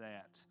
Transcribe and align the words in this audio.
that. 0.00 0.44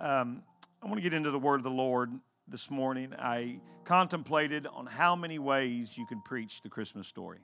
Um, 0.00 0.42
I 0.82 0.86
want 0.86 0.96
to 0.96 1.02
get 1.02 1.12
into 1.12 1.30
the 1.30 1.38
word 1.38 1.56
of 1.56 1.64
the 1.64 1.70
Lord 1.70 2.12
this 2.48 2.70
morning. 2.70 3.12
I 3.18 3.60
contemplated 3.84 4.66
on 4.66 4.86
how 4.86 5.14
many 5.14 5.38
ways 5.38 5.98
you 5.98 6.06
can 6.06 6.22
preach 6.22 6.62
the 6.62 6.70
Christmas 6.70 7.06
story. 7.06 7.40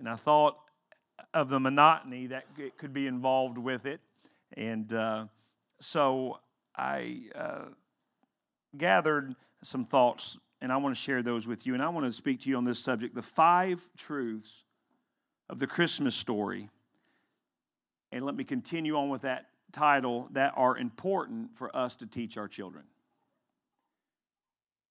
And 0.00 0.08
I 0.08 0.16
thought 0.16 0.58
of 1.32 1.48
the 1.48 1.60
monotony 1.60 2.26
that 2.26 2.46
could 2.76 2.92
be 2.92 3.06
involved 3.06 3.58
with 3.58 3.86
it. 3.86 4.00
And 4.56 4.92
uh, 4.92 5.26
so 5.80 6.40
I 6.76 7.20
uh, 7.32 7.64
gathered 8.76 9.36
some 9.62 9.84
thoughts, 9.84 10.36
and 10.60 10.72
I 10.72 10.78
want 10.78 10.96
to 10.96 11.00
share 11.00 11.22
those 11.22 11.46
with 11.46 11.64
you. 11.64 11.74
And 11.74 11.82
I 11.82 11.90
want 11.90 12.06
to 12.06 12.12
speak 12.12 12.42
to 12.42 12.48
you 12.48 12.56
on 12.56 12.64
this 12.64 12.80
subject 12.80 13.14
the 13.14 13.22
five 13.22 13.88
truths 13.96 14.64
of 15.48 15.60
the 15.60 15.66
Christmas 15.68 16.16
story. 16.16 16.70
And 18.16 18.24
let 18.24 18.34
me 18.34 18.44
continue 18.44 18.96
on 18.96 19.10
with 19.10 19.22
that 19.22 19.46
title 19.72 20.28
that 20.32 20.54
are 20.56 20.76
important 20.78 21.56
for 21.56 21.74
us 21.76 21.96
to 21.96 22.06
teach 22.06 22.38
our 22.38 22.48
children. 22.48 22.84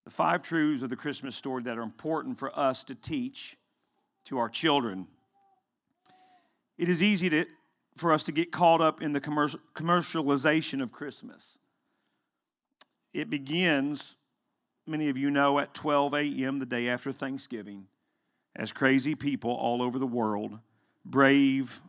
The 0.03 0.11
five 0.11 0.43
truths 0.43 0.83
of 0.83 0.91
the 0.91 0.95
Christmas 0.95 1.35
story 1.35 1.63
that 1.63 1.79
are 1.79 1.81
important 1.81 2.37
for 2.37 2.57
us 2.57 2.83
to 2.83 2.93
teach 2.93 3.57
to 4.25 4.37
our 4.37 4.47
children. 4.47 5.07
It 6.77 6.87
is 6.87 7.01
easy 7.01 7.29
to, 7.31 7.45
for 7.97 8.13
us 8.13 8.23
to 8.25 8.31
get 8.31 8.51
caught 8.51 8.79
up 8.79 9.01
in 9.01 9.13
the 9.13 9.21
commercialization 9.21 10.83
of 10.83 10.91
Christmas. 10.91 11.57
It 13.11 13.31
begins, 13.31 14.17
many 14.85 15.09
of 15.09 15.17
you 15.17 15.31
know, 15.31 15.57
at 15.57 15.73
12 15.73 16.13
a.m. 16.13 16.59
the 16.59 16.65
day 16.67 16.89
after 16.89 17.11
Thanksgiving, 17.11 17.87
as 18.55 18.71
crazy 18.71 19.15
people 19.15 19.49
all 19.51 19.81
over 19.81 19.97
the 19.97 20.05
world 20.05 20.59
brave 21.05 21.81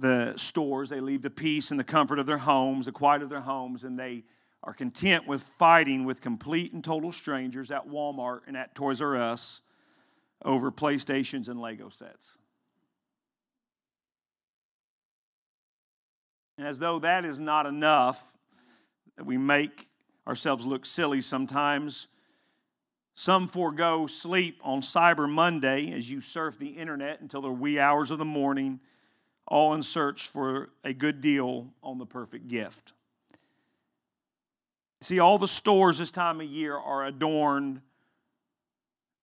the 0.00 0.34
stores, 0.36 0.88
they 0.88 1.00
leave 1.00 1.22
the 1.22 1.30
peace 1.30 1.70
and 1.70 1.78
the 1.78 1.84
comfort 1.84 2.18
of 2.18 2.26
their 2.26 2.38
homes, 2.38 2.86
the 2.86 2.92
quiet 2.92 3.22
of 3.22 3.28
their 3.28 3.42
homes, 3.42 3.84
and 3.84 3.98
they 3.98 4.24
are 4.62 4.72
content 4.72 5.26
with 5.26 5.42
fighting 5.42 6.04
with 6.04 6.20
complete 6.20 6.72
and 6.72 6.82
total 6.82 7.12
strangers 7.12 7.70
at 7.70 7.88
Walmart 7.88 8.40
and 8.46 8.56
at 8.56 8.74
Toys 8.74 9.00
R 9.00 9.16
Us 9.16 9.62
over 10.44 10.72
PlayStations 10.72 11.48
and 11.48 11.60
Lego 11.60 11.88
sets. 11.88 12.38
And 16.58 16.66
as 16.66 16.78
though 16.78 16.98
that 16.98 17.24
is 17.24 17.38
not 17.38 17.66
enough, 17.66 18.22
that 19.16 19.24
we 19.24 19.38
make 19.38 19.88
ourselves 20.26 20.66
look 20.66 20.84
silly 20.84 21.20
sometimes. 21.20 22.06
Some 23.14 23.48
forego 23.48 24.06
sleep 24.06 24.60
on 24.62 24.80
Cyber 24.80 25.28
Monday 25.28 25.92
as 25.92 26.10
you 26.10 26.20
surf 26.20 26.58
the 26.58 26.68
internet 26.68 27.20
until 27.20 27.42
the 27.42 27.50
wee 27.50 27.78
hours 27.78 28.10
of 28.10 28.18
the 28.18 28.24
morning, 28.24 28.80
all 29.50 29.74
in 29.74 29.82
search 29.82 30.28
for 30.28 30.70
a 30.84 30.94
good 30.94 31.20
deal 31.20 31.66
on 31.82 31.98
the 31.98 32.06
perfect 32.06 32.48
gift. 32.48 32.94
See, 35.02 35.18
all 35.18 35.38
the 35.38 35.48
stores 35.48 35.98
this 35.98 36.10
time 36.10 36.40
of 36.40 36.46
year 36.46 36.76
are 36.76 37.04
adorned 37.04 37.82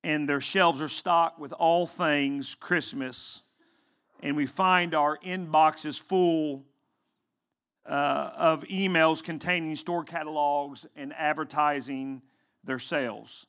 and 0.04 0.28
their 0.28 0.42
shelves 0.42 0.82
are 0.82 0.90
stocked 0.90 1.40
with 1.40 1.54
all 1.54 1.88
things 1.88 2.56
Christmas. 2.56 3.42
And 4.22 4.36
we 4.36 4.46
find 4.46 4.94
our 4.94 5.18
inboxes 5.18 6.00
full 6.00 6.64
uh, 7.86 8.32
of 8.36 8.64
emails 8.66 9.24
containing 9.24 9.76
store 9.76 10.04
catalogs 10.04 10.86
and 10.96 11.14
advertising 11.14 12.22
their 12.64 12.80
sales. 12.80 13.46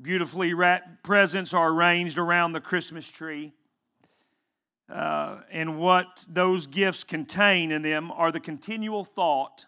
Beautifully 0.00 0.54
wrapped 0.54 1.02
presents 1.02 1.52
are 1.52 1.70
arranged 1.70 2.18
around 2.18 2.52
the 2.52 2.60
Christmas 2.60 3.08
tree. 3.08 3.52
Uh, 4.92 5.40
and 5.50 5.78
what 5.78 6.26
those 6.28 6.66
gifts 6.66 7.04
contain 7.04 7.72
in 7.72 7.82
them 7.82 8.10
are 8.12 8.30
the 8.30 8.40
continual 8.40 9.04
thought 9.04 9.66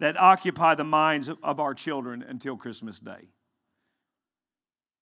that 0.00 0.18
occupy 0.18 0.74
the 0.74 0.84
minds 0.84 1.28
of, 1.28 1.38
of 1.42 1.60
our 1.60 1.74
children 1.74 2.24
until 2.26 2.56
Christmas 2.56 2.98
Day. 2.98 3.28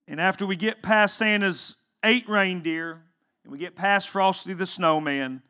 And 0.08 0.20
after 0.20 0.47
we 0.47 0.56
get 0.56 0.82
past 0.82 1.16
Santa's 1.16 1.76
eight 2.04 2.28
reindeer 2.28 3.03
and 3.44 3.53
we 3.53 3.58
get 3.58 3.76
past 3.76 4.08
Frosty 4.08 4.54
the 4.54 4.66
Snowman, 4.66 5.42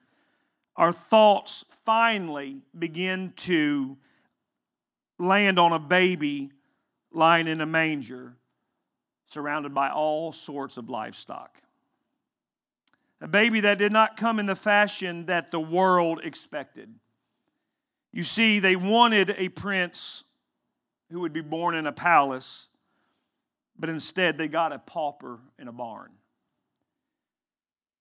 our 0.76 0.92
thoughts 0.92 1.64
finally 1.84 2.62
begin 2.78 3.32
to 3.36 3.96
land 5.18 5.58
on 5.58 5.72
a 5.72 5.78
baby 5.78 6.50
lying 7.12 7.48
in 7.48 7.60
a 7.60 7.66
manger 7.66 8.36
surrounded 9.28 9.74
by 9.74 9.90
all 9.90 10.32
sorts 10.32 10.76
of 10.76 10.90
livestock. 10.90 11.62
A 13.20 13.28
baby 13.28 13.60
that 13.60 13.78
did 13.78 13.92
not 13.92 14.16
come 14.16 14.38
in 14.38 14.46
the 14.46 14.56
fashion 14.56 15.26
that 15.26 15.50
the 15.50 15.60
world 15.60 16.20
expected. 16.22 16.94
You 18.12 18.22
see, 18.22 18.60
they 18.60 18.76
wanted 18.76 19.34
a 19.38 19.48
prince 19.48 20.24
who 21.10 21.20
would 21.20 21.32
be 21.32 21.40
born 21.40 21.74
in 21.74 21.86
a 21.86 21.92
palace, 21.92 22.68
but 23.78 23.88
instead 23.88 24.38
they 24.38 24.48
got 24.48 24.72
a 24.72 24.78
pauper 24.78 25.38
in 25.58 25.68
a 25.68 25.72
barn. 25.72 26.12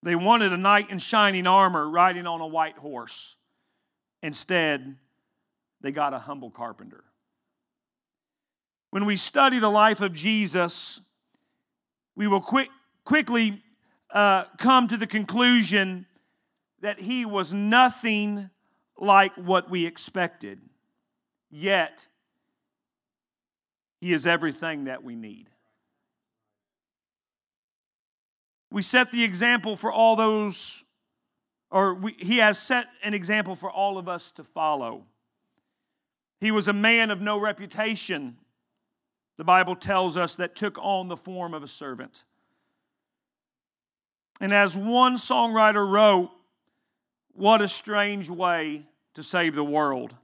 They 0.04 0.16
wanted 0.16 0.54
a 0.54 0.58
knight 0.58 0.90
in 0.90 1.00
shining 1.00 1.48
armor 1.48 1.90
riding 1.90 2.28
on 2.28 2.40
a 2.40 2.48
white 2.48 2.78
horse. 2.78 3.36
Instead, 4.22 4.98
they 5.82 5.92
got 5.92 6.14
a 6.14 6.20
humble 6.20 6.52
carpenter. 6.52 7.04
When 8.92 9.06
we 9.06 9.18
study 9.18 9.60
the 9.60 9.70
life 9.70 10.02
of 10.02 10.14
Jesus, 10.14 11.02
we 12.16 12.28
will 12.28 12.40
quick, 12.40 12.70
quickly 13.04 13.62
uh, 14.16 14.46
come 14.58 14.88
to 14.88 14.96
the 14.96 15.06
conclusion 15.06 16.06
that 16.80 17.02
he 17.02 17.26
was 17.26 17.54
nothing 17.54 18.50
like 18.98 19.36
what 19.36 19.70
we 19.70 19.86
expected, 19.86 20.62
yet, 21.52 22.08
he 24.00 24.14
is 24.14 24.26
everything 24.26 24.86
that 24.86 25.04
we 25.04 25.16
need. 25.16 25.50
We 28.72 28.82
set 28.82 29.12
the 29.12 29.24
example 29.24 29.76
for 29.76 29.92
all 29.92 30.16
those, 30.16 30.84
or 31.70 31.94
we, 31.94 32.16
he 32.18 32.38
has 32.38 32.58
set 32.58 32.88
an 33.04 33.14
example 33.14 33.56
for 33.56 33.70
all 33.70 33.98
of 33.98 34.08
us 34.08 34.32
to 34.34 34.44
follow. 34.46 35.04
He 36.40 36.52
was 36.52 36.70
a 36.70 36.74
man 36.74 37.12
of 37.12 37.20
no 37.20 37.38
reputation, 37.38 38.38
the 39.38 39.44
Bible 39.44 39.76
tells 39.76 40.16
us, 40.16 40.38
that 40.38 40.56
took 40.56 40.78
on 40.78 41.10
the 41.10 41.18
form 41.18 41.54
of 41.54 41.64
a 41.64 41.68
servant. 41.68 42.24
And 44.42 44.54
as 44.54 44.76
one 44.76 45.16
songwriter 45.16 45.90
wrote, 45.90 46.30
what 47.34 47.62
a 47.62 47.68
strange 47.68 48.30
way 48.30 48.84
to 49.14 49.24
save 49.24 49.56
the 49.56 49.64
world. 49.64 50.16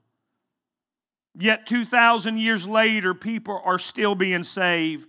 Yet 1.38 1.66
2,000 1.66 2.38
years 2.38 2.68
later, 2.68 3.14
people 3.14 3.62
are 3.64 3.80
still 3.80 4.16
being 4.16 4.44
saved 4.44 5.08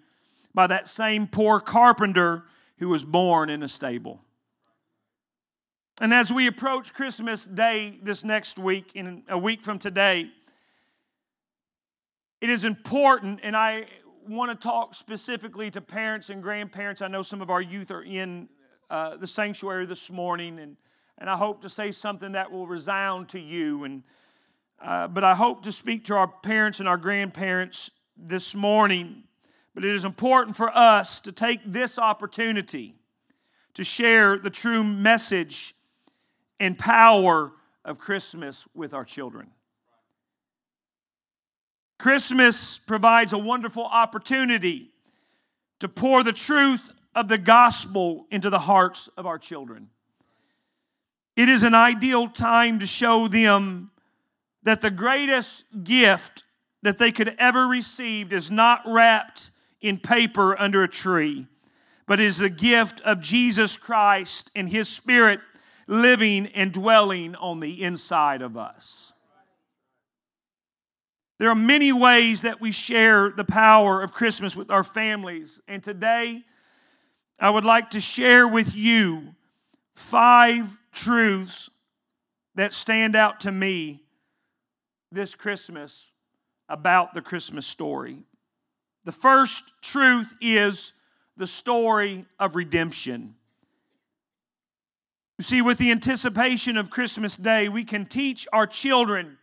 by 0.55 0.67
that 0.69 0.89
same 0.89 1.27
poor 1.27 1.61
carpenter 1.61 2.45
who 2.79 2.89
was 2.89 3.05
born 3.05 3.51
in 3.51 3.63
a 3.63 3.69
stable. 3.69 4.21
And 6.01 6.13
as 6.15 6.33
we 6.33 6.47
approach 6.47 6.95
Christmas 6.95 7.45
Day 7.45 7.99
this 8.03 8.25
next 8.25 8.59
week, 8.59 8.93
in 8.95 9.23
a 9.29 9.39
week 9.39 9.63
from 9.63 9.79
today, 9.79 10.31
it 12.41 12.51
is 12.51 12.65
important, 12.65 13.41
and 13.43 13.57
I 13.57 13.87
want 14.29 14.51
to 14.51 14.57
talk 14.57 14.95
specifically 14.95 15.71
to 15.71 15.81
parents 15.81 16.29
and 16.29 16.43
grandparents. 16.43 17.03
I 17.03 17.09
know 17.09 17.23
some 17.23 17.41
of 17.41 17.51
our 17.51 17.63
youth 17.63 17.91
are 17.91 18.03
in 18.03 18.49
uh, 18.91 19.17
the 19.17 19.27
sanctuary 19.27 19.87
this 19.87 20.11
morning, 20.11 20.59
and, 20.59 20.77
and 21.19 21.31
I 21.31 21.37
hope 21.37 21.63
to 21.63 21.69
say 21.69 21.93
something 21.93 22.33
that 22.33 22.51
will 22.51 22.67
resound 22.67 23.29
to 23.31 23.41
you. 23.41 23.85
And, 23.85 24.03
uh, 24.81 25.09
but 25.09 25.25
I 25.25 25.35
hope 25.35 25.63
to 25.65 25.73
speak 25.73 26.07
to 26.07 26.15
our 26.15 26.29
parents 26.29 26.81
and 26.81 26.89
our 26.89 26.97
grandparents 26.97 27.91
this 28.17 28.55
morning 28.55 29.25
but 29.75 29.85
it 29.85 29.95
is 29.95 30.05
important 30.05 30.57
for 30.57 30.77
us 30.77 31.21
to 31.21 31.33
take 31.33 31.61
this 31.65 31.99
opportunity 31.99 32.95
to 33.75 33.85
share 33.85 34.37
the 34.37 34.51
true 34.51 34.85
message 34.85 35.75
and 36.61 36.79
power 36.79 37.53
of 37.85 37.99
Christmas 37.99 38.67
with 38.75 38.93
our 38.93 39.05
children. 39.05 39.51
Christmas 41.99 42.79
provides 42.79 43.33
a 43.33 43.39
wonderful 43.39 43.85
opportunity 43.85 44.91
to 45.79 45.89
pour 45.89 46.23
the 46.23 46.33
truth 46.33 46.93
of 47.15 47.29
the 47.29 47.39
gospel 47.39 48.27
into 48.31 48.51
the 48.51 48.61
hearts 48.61 49.09
of 49.17 49.27
our 49.27 49.39
children. 49.39 49.89
It 51.37 51.49
is 51.49 51.63
an 51.63 51.75
ideal 51.75 52.29
time 52.29 52.79
to 52.81 52.87
show 52.87 53.29
them 53.29 53.91
that 54.63 54.81
the 54.81 54.91
greatest 54.91 55.65
gift 55.83 56.45
that 56.83 56.99
they 56.99 57.13
could 57.13 57.35
ever 57.39 57.67
receive 57.67 58.33
is 58.33 58.51
not 58.51 58.83
wrapped 58.87 59.51
in 59.81 59.99
paper 59.99 60.59
under 60.61 60.83
a 60.83 60.89
tree, 60.89 61.47
but 62.07 62.21
is 62.21 62.39
the 62.39 62.51
gift 62.51 63.01
of 63.03 63.21
Jesus 63.21 63.77
Christ 63.77 64.51
and 64.55 64.69
His 64.69 64.89
Spirit 64.89 65.41
living 65.87 66.47
and 66.47 66.73
dwelling 66.73 67.35
on 67.37 67.61
the 67.61 67.83
inside 67.83 68.43
of 68.43 68.57
us. 68.57 69.15
There 71.39 71.51
are 71.51 71.57
many 71.57 71.93
ways 71.93 72.43
that 72.43 72.61
we 72.61 72.71
share 72.71 73.31
the 73.31 73.45
power 73.45 74.01
of 74.01 74.13
Christmas 74.13 74.55
with 74.55 74.71
our 74.71 74.85
families, 74.85 75.61
and 75.67 75.83
today 75.83 76.45
I 77.43 77.51
would 77.51 77.65
like 77.65 77.91
to 77.91 78.01
share 78.01 78.47
with 78.47 78.73
you 78.73 79.35
five 79.97 80.79
truths 80.93 81.71
that 82.55 82.73
stand 82.73 83.17
out 83.17 83.41
to 83.41 83.51
me 83.51 84.05
this 85.11 85.35
Christmas 85.35 86.13
about 86.69 87.15
the 87.15 87.21
Christmas 87.21 87.67
story. 87.67 88.23
The 89.05 89.11
first 89.11 89.65
truth 89.83 90.33
is 90.41 90.93
the 91.37 91.49
story 91.49 92.27
of 92.39 92.55
redemption. 92.55 93.35
You 95.39 95.45
see, 95.45 95.63
with 95.63 95.79
the 95.79 95.91
anticipation 95.91 96.77
of 96.77 96.91
Christmas 96.91 97.37
Day, 97.37 97.69
we 97.69 97.83
can 97.83 98.07
teach 98.07 98.47
our 98.53 98.69
children 98.69 99.37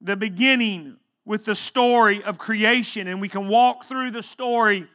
the 0.00 0.16
beginning 0.16 0.96
with 1.26 1.44
the 1.44 1.54
story 1.54 2.24
of 2.24 2.38
creation, 2.38 3.06
and 3.06 3.20
we 3.20 3.28
can 3.28 3.48
walk 3.48 3.84
through 3.84 4.12
the 4.12 4.22
story 4.22 4.88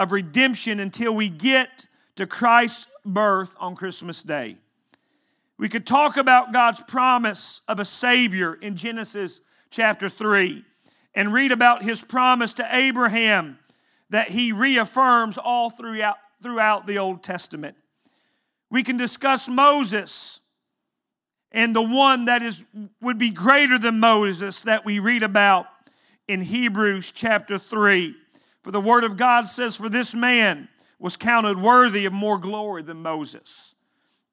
of 0.00 0.12
redemption 0.12 0.80
until 0.80 1.14
we 1.14 1.28
get 1.28 1.84
to 2.16 2.26
Christ's 2.26 2.88
birth 3.04 3.50
on 3.58 3.76
Christmas 3.76 4.22
Day. 4.22 4.56
We 5.58 5.68
could 5.68 5.86
talk 5.86 6.16
about 6.16 6.54
God's 6.54 6.80
promise 6.80 7.60
of 7.68 7.78
a 7.80 7.84
Savior 7.84 8.54
in 8.54 8.76
Genesis 8.76 9.42
chapter 9.68 10.08
3 10.08 10.64
and 11.14 11.34
read 11.34 11.52
about 11.52 11.82
his 11.82 12.00
promise 12.00 12.54
to 12.54 12.66
Abraham 12.74 13.58
that 14.08 14.30
he 14.30 14.52
reaffirms 14.52 15.36
all 15.36 15.68
throughout, 15.68 16.16
throughout 16.42 16.86
the 16.86 16.96
Old 16.96 17.22
Testament. 17.22 17.76
We 18.70 18.82
can 18.82 18.96
discuss 18.96 19.50
Moses 19.50 20.40
and 21.52 21.76
the 21.76 21.82
one 21.82 22.24
that 22.24 22.42
is 22.42 22.64
would 23.02 23.18
be 23.18 23.28
greater 23.28 23.78
than 23.78 24.00
Moses 24.00 24.62
that 24.62 24.86
we 24.86 24.98
read 24.98 25.22
about 25.22 25.66
in 26.26 26.40
Hebrews 26.40 27.12
chapter 27.14 27.58
3. 27.58 28.14
For 28.62 28.70
the 28.70 28.80
word 28.80 29.04
of 29.04 29.16
God 29.16 29.48
says, 29.48 29.76
For 29.76 29.88
this 29.88 30.14
man 30.14 30.68
was 30.98 31.16
counted 31.16 31.60
worthy 31.60 32.04
of 32.04 32.12
more 32.12 32.38
glory 32.38 32.82
than 32.82 33.02
Moses, 33.02 33.74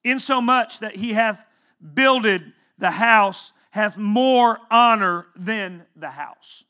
insomuch 0.04 0.80
that 0.80 0.98
he 0.98 1.14
hath 1.14 1.40
builded 1.94 2.54
the 2.78 2.92
house, 2.92 3.54
hath 3.72 3.98
more 3.98 4.60
honor 4.70 5.28
than 5.36 5.86
the 5.96 6.12
house. 6.12 6.66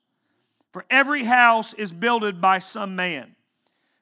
For 0.71 0.85
every 0.91 1.23
house 1.23 1.73
is 1.73 1.91
builded 1.91 2.39
by 2.39 2.59
some 2.59 2.95
man, 2.95 3.35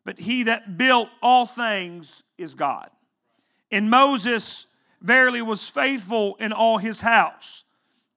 but 0.04 0.20
he 0.20 0.44
that 0.44 0.78
built 0.78 1.10
all 1.22 1.46
things 1.46 2.24
is 2.38 2.54
God. 2.54 2.90
And 3.72 3.90
Moses 3.90 4.68
verily 5.02 5.42
was 5.42 5.70
faithful 5.70 6.36
in 6.40 6.52
all 6.52 6.78
his 6.78 7.02
house 7.02 7.64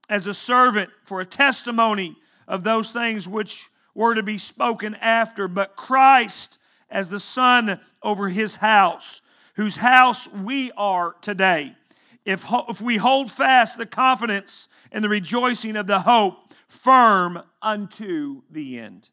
as 0.09 0.27
a 0.27 0.35
servant 0.35 0.91
for 1.05 1.21
a 1.21 1.27
testimony 1.27 2.17
of 2.49 2.65
those 2.65 2.93
things 2.93 3.29
which 3.29 3.69
were 3.99 4.15
to 4.15 4.23
be 4.23 4.39
spoken 4.39 4.95
after, 4.95 5.49
but 5.49 5.75
Christ 5.75 6.57
as 6.89 7.11
the 7.11 7.19
Son 7.19 7.81
over 8.01 8.29
his 8.29 8.55
house, 8.57 9.23
whose 9.55 9.75
house 9.75 10.29
we 10.29 10.71
are 10.77 11.17
today. 11.21 11.75
If, 12.25 12.47
if 12.69 12.81
we 12.81 12.99
hold 12.99 13.29
fast 13.29 13.77
the 13.77 13.87
confidence 13.87 14.69
and 14.93 15.03
the 15.03 15.09
rejoicing 15.09 15.75
of 15.75 15.89
the 15.89 16.03
hope 16.03 16.55
firm 16.69 17.43
unto 17.61 18.43
the 18.49 18.79
end. 18.79 19.11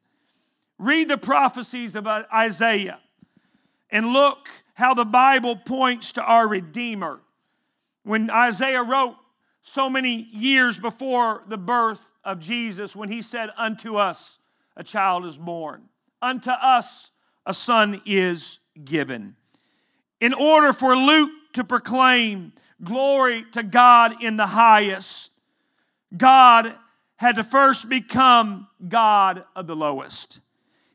Read 0.78 1.10
the 1.10 1.18
prophecies 1.18 1.96
of 1.96 2.06
uh, 2.06 2.26
Isaiah 2.32 3.00
and 3.90 4.14
look 4.14 4.50
how 4.76 4.94
the 4.94 5.04
Bible 5.04 5.56
points 5.56 6.12
to 6.12 6.22
our 6.22 6.48
Redeemer. 6.48 7.22
When 8.04 8.30
Isaiah 8.30 8.84
wrote 8.84 9.16
so 9.64 9.90
many 9.90 10.30
years 10.32 10.78
before 10.78 11.42
the 11.48 11.58
birth 11.58 12.06
of 12.24 12.40
Jesus, 12.40 12.96
when 12.96 13.10
he 13.10 13.24
said, 13.24 13.50
Unto 13.58 13.96
us 13.96 14.38
a 14.78 14.84
child 14.84 15.26
is 15.26 15.38
born, 15.38 15.84
unto 16.22 16.50
us 16.50 17.12
a 17.46 17.54
son 17.54 18.02
is 18.06 18.60
given. 18.84 19.36
In 20.20 20.34
order 20.34 20.74
for 20.74 20.96
Luke 20.96 21.32
to 21.54 21.64
proclaim 21.64 22.54
glory 22.84 23.46
to 23.52 23.64
God 23.64 24.24
in 24.24 24.38
the 24.38 24.48
highest, 24.48 25.32
God 26.16 26.76
had 27.18 27.36
to 27.38 27.44
first 27.44 27.88
become 27.88 28.68
God 28.88 29.46
of 29.56 29.68
the 29.68 29.76
lowest. 29.76 30.42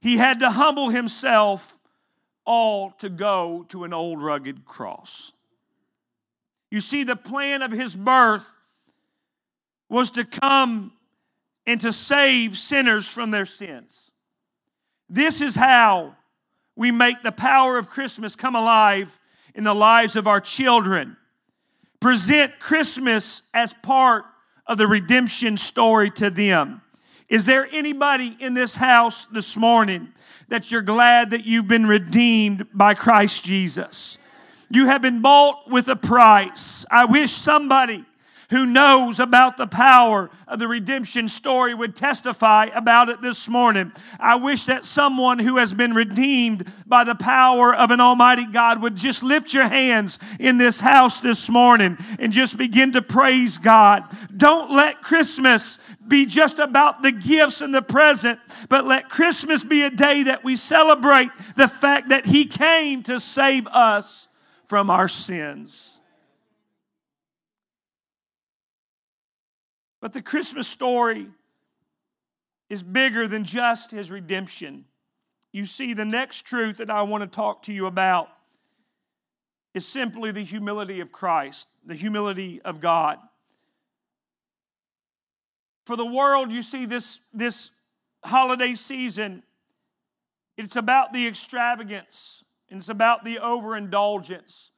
He 0.01 0.17
had 0.17 0.41
to 0.41 0.51
humble 0.51 0.91
himself 0.91 1.79
all 2.45 2.91
to 2.93 3.09
go 3.09 3.65
to 3.69 3.85
an 3.85 3.93
old 3.93 4.23
rugged 4.23 4.65
cross. 4.65 5.33
You 6.71 6.81
see, 6.81 7.05
the 7.05 7.17
plan 7.17 7.63
of 7.63 7.73
his 7.73 7.95
birth 7.95 8.47
was 9.89 10.11
to 10.13 10.25
come 10.25 10.93
and 11.71 11.81
to 11.81 11.93
save 11.93 12.59
sinners 12.59 13.07
from 13.07 13.31
their 13.31 13.47
sins. 13.47 14.11
This 15.09 15.41
is 15.41 15.55
how 15.55 16.17
we 16.75 16.91
make 16.91 17.23
the 17.23 17.31
power 17.31 17.79
of 17.79 17.89
Christmas 17.89 18.35
come 18.35 18.57
alive 18.57 19.21
in 19.55 19.63
the 19.63 19.75
lives 19.75 20.17
of 20.17 20.27
our 20.27 20.41
children. 20.41 21.17
Present 22.01 22.59
Christmas 22.59 23.43
as 23.55 23.73
part 23.85 24.25
of 24.67 24.79
the 24.79 24.89
redemption 24.89 25.57
story 25.57 26.11
to 26.13 26.29
them. 26.29 26.83
Is 27.29 27.47
there 27.47 27.69
anybody 27.71 28.37
in 28.41 28.55
this 28.55 28.75
house 28.75 29.27
this 29.27 29.57
morning 29.57 30.09
that 30.49 30.73
you're 30.73 30.83
glad 30.83 31.31
that 31.31 31.45
you've 31.45 31.69
been 31.69 31.87
redeemed 31.87 32.67
by 32.75 32.95
Christ 32.95 33.45
Jesus? 33.45 34.19
You 34.71 34.87
have 34.87 35.03
been 35.03 35.23
bought 35.23 35.71
with 35.71 35.87
a 35.87 35.95
price. 35.95 36.85
I 36.91 37.05
wish 37.05 37.31
somebody 37.31 38.05
who 38.51 38.67
knows 38.67 39.21
about 39.21 39.57
the 39.57 39.67
power 39.67 40.29
of 40.47 40.59
the 40.59 40.69
redemption 40.69 41.29
story 41.29 41.73
would 41.73 41.97
testify 41.97 42.67
about 42.75 43.09
it 43.09 43.23
this 43.23 43.49
morning. 43.49 43.93
I 44.19 44.35
wish 44.35 44.67
that 44.67 44.85
someone 44.85 45.39
who 45.39 45.57
has 45.59 45.73
been 45.73 45.95
redeemed 45.95 46.71
by 46.87 47.05
the 47.05 47.15
power 47.15 47.75
of 47.75 47.91
an 47.91 48.01
Almighty 48.01 48.47
God 48.47 48.83
would 48.83 48.97
just 48.97 49.23
lift 49.23 49.55
your 49.55 49.69
hands 49.69 50.19
in 50.39 50.59
this 50.59 50.81
house 50.81 51.21
this 51.21 51.49
morning 51.49 51.97
and 52.19 52.33
just 52.33 52.59
begin 52.59 52.93
to 52.93 53.03
praise 53.03 53.57
God. 53.57 54.05
Don't 54.37 54.71
let 54.71 55.01
Christmas 55.01 55.79
be 56.07 56.27
just 56.27 56.59
about 56.59 57.03
the 57.03 57.13
gifts 57.13 57.61
and 57.61 57.73
the 57.73 57.83
present, 57.83 58.41
but 58.69 58.85
let 58.85 59.09
Christmas 59.09 59.63
be 59.63 59.83
a 59.83 59.91
day 59.91 60.25
that 60.25 60.43
we 60.43 60.57
celebrate 60.57 61.31
the 61.57 61.69
fact 61.69 62.09
that 62.09 62.27
He 62.27 62.47
came 62.47 63.05
to 63.05 63.21
save 63.21 63.69
us 63.69 64.29
from 64.67 64.91
our 64.91 65.07
sins. 65.07 66.00
But 70.01 70.13
the 70.13 70.23
Christmas 70.23 70.67
story 70.67 71.29
is 72.69 72.83
bigger 72.83 73.29
than 73.29 73.45
just 73.45 73.91
his 73.91 74.11
redemption. 74.11 74.87
You 75.53 75.67
see, 75.67 75.93
the 75.93 76.05
next 76.05 76.43
truth 76.43 76.79
that 76.79 76.91
I 76.91 77.03
want 77.03 77.23
to 77.23 77.27
talk 77.27 77.63
to 77.65 77.73
you 77.73 77.87
about 77.87 78.29
is 79.75 79.87
simply 79.87 80.33
the 80.33 80.45
humility 80.45 81.01
of 81.01 81.13
Christ, 81.13 81.67
the 81.85 81.95
humility 81.95 82.61
of 82.63 82.81
God. 82.81 83.19
For 85.87 85.97
the 85.97 86.07
world, 86.07 86.51
you 86.51 86.63
see, 86.63 86.87
this, 86.87 87.21
this 87.33 87.71
holiday 88.25 88.75
season, 88.75 89.43
it's 90.57 90.77
about 90.77 91.13
the 91.13 91.27
extravagance 91.27 92.45
and 92.71 92.79
it's 92.79 92.89
about 92.89 93.25
the 93.25 93.39
overindulgence. 93.39 94.71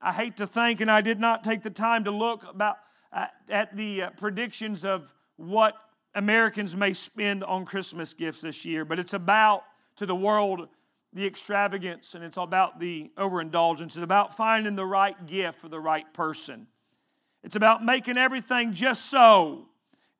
I 0.00 0.12
hate 0.12 0.36
to 0.36 0.46
think, 0.46 0.80
and 0.80 0.90
I 0.90 1.00
did 1.00 1.18
not 1.18 1.42
take 1.42 1.62
the 1.62 1.70
time 1.70 2.04
to 2.04 2.10
look 2.10 2.44
about 2.48 2.76
at 3.48 3.76
the 3.76 4.02
uh, 4.02 4.10
predictions 4.10 4.84
of 4.84 5.14
what 5.36 5.74
Americans 6.14 6.76
may 6.76 6.92
spend 6.94 7.44
on 7.44 7.64
Christmas 7.64 8.14
gifts 8.14 8.40
this 8.40 8.64
year, 8.64 8.84
but 8.84 8.98
it's 8.98 9.12
about 9.12 9.64
to 9.96 10.06
the 10.06 10.14
world 10.14 10.68
the 11.12 11.24
extravagance 11.24 12.14
and 12.14 12.24
it's 12.24 12.36
about 12.36 12.80
the 12.80 13.10
overindulgence. 13.16 13.94
It's 13.94 14.02
about 14.02 14.36
finding 14.36 14.74
the 14.74 14.84
right 14.84 15.26
gift 15.26 15.60
for 15.60 15.68
the 15.68 15.78
right 15.78 16.12
person. 16.12 16.66
It's 17.44 17.56
about 17.56 17.84
making 17.84 18.18
everything 18.18 18.72
just 18.72 19.06
so. 19.06 19.66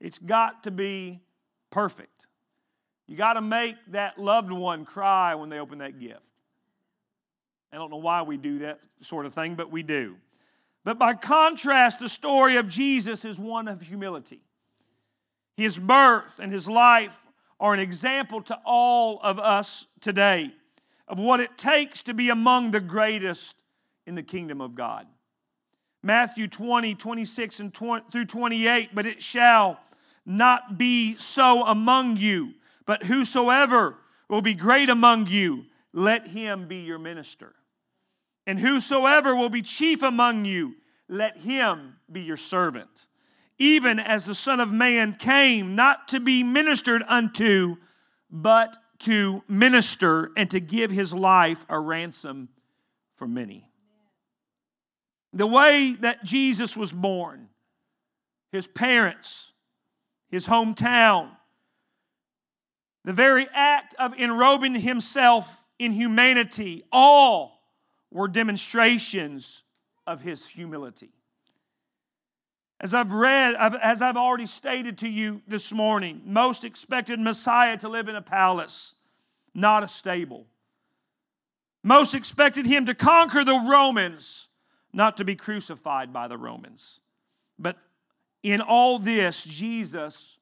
It's 0.00 0.18
got 0.18 0.62
to 0.64 0.70
be 0.70 1.20
perfect. 1.70 2.28
You 3.08 3.16
got 3.16 3.34
to 3.34 3.40
make 3.40 3.74
that 3.88 4.18
loved 4.18 4.52
one 4.52 4.84
cry 4.84 5.34
when 5.34 5.48
they 5.48 5.58
open 5.58 5.78
that 5.78 5.98
gift. 5.98 6.20
I 7.72 7.76
don't 7.76 7.90
know 7.90 7.96
why 7.96 8.22
we 8.22 8.36
do 8.36 8.60
that 8.60 8.80
sort 9.00 9.26
of 9.26 9.34
thing, 9.34 9.56
but 9.56 9.72
we 9.72 9.82
do. 9.82 10.16
But 10.84 10.98
by 10.98 11.14
contrast, 11.14 11.98
the 11.98 12.08
story 12.08 12.56
of 12.56 12.68
Jesus 12.68 13.24
is 13.24 13.38
one 13.38 13.68
of 13.68 13.80
humility. 13.80 14.42
His 15.56 15.78
birth 15.78 16.38
and 16.38 16.52
his 16.52 16.68
life 16.68 17.16
are 17.58 17.72
an 17.72 17.80
example 17.80 18.42
to 18.42 18.58
all 18.64 19.20
of 19.22 19.38
us 19.38 19.86
today 20.00 20.52
of 21.08 21.18
what 21.18 21.40
it 21.40 21.56
takes 21.56 22.02
to 22.02 22.14
be 22.14 22.28
among 22.28 22.70
the 22.70 22.80
greatest 22.80 23.56
in 24.06 24.14
the 24.14 24.22
kingdom 24.22 24.60
of 24.60 24.74
God. 24.74 25.06
Matthew 26.02 26.48
20, 26.48 26.94
26 26.94 27.60
and 27.60 27.72
20, 27.72 28.06
through 28.12 28.26
28, 28.26 28.90
but 28.94 29.06
it 29.06 29.22
shall 29.22 29.80
not 30.26 30.76
be 30.76 31.16
so 31.16 31.64
among 31.64 32.16
you, 32.18 32.52
but 32.84 33.04
whosoever 33.04 33.96
will 34.28 34.42
be 34.42 34.54
great 34.54 34.90
among 34.90 35.26
you, 35.28 35.64
let 35.92 36.28
him 36.28 36.66
be 36.66 36.78
your 36.78 36.98
minister. 36.98 37.54
And 38.46 38.58
whosoever 38.60 39.34
will 39.34 39.48
be 39.48 39.62
chief 39.62 40.02
among 40.02 40.44
you, 40.44 40.76
let 41.08 41.38
him 41.38 41.96
be 42.10 42.22
your 42.22 42.36
servant. 42.36 43.06
Even 43.58 43.98
as 43.98 44.26
the 44.26 44.34
Son 44.34 44.60
of 44.60 44.70
Man 44.70 45.14
came 45.14 45.74
not 45.74 46.08
to 46.08 46.20
be 46.20 46.42
ministered 46.42 47.02
unto, 47.06 47.76
but 48.30 48.76
to 49.00 49.42
minister 49.48 50.30
and 50.36 50.50
to 50.50 50.60
give 50.60 50.90
his 50.90 51.12
life 51.12 51.64
a 51.68 51.78
ransom 51.78 52.48
for 53.16 53.28
many. 53.28 53.70
The 55.32 55.46
way 55.46 55.96
that 56.00 56.24
Jesus 56.24 56.76
was 56.76 56.92
born, 56.92 57.48
his 58.52 58.66
parents, 58.66 59.52
his 60.30 60.46
hometown, 60.46 61.30
the 63.04 63.12
very 63.12 63.46
act 63.52 63.94
of 63.98 64.14
enrobing 64.14 64.74
himself 64.74 65.64
in 65.78 65.92
humanity, 65.92 66.84
all 66.90 67.53
were 68.14 68.28
demonstrations 68.28 69.64
of 70.06 70.23
his 70.23 70.47
humility. 70.47 71.11
As 72.80 72.94
I've 72.94 73.12
read, 73.12 73.54
as 73.56 74.00
I've 74.00 74.16
already 74.16 74.47
stated 74.47 74.99
to 74.99 75.09
you 75.09 75.42
this 75.49 75.73
morning, 75.73 76.23
most 76.25 76.64
expected 76.64 77.18
Messiah 77.18 77.76
to 77.78 77.88
live 77.88 78.09
in 78.09 78.14
a 78.14 78.23
palace, 78.23 78.94
not 79.52 79.83
a 79.83 79.88
stable. 79.88 80.47
Most 81.83 82.14
expected 82.14 82.66
him 82.66 82.87
to 82.87 82.94
conquer 82.94 83.44
the 83.44 83.64
Romans, 83.68 84.49
not 84.92 85.16
to 85.16 85.25
be 85.25 85.35
crucified 85.35 86.12
by 86.12 86.28
the 86.28 86.38
Romans. 86.38 87.00
But 87.59 87.78
in 88.42 88.61
all 88.61 88.99
this, 88.99 89.42
Jesus 89.42 90.38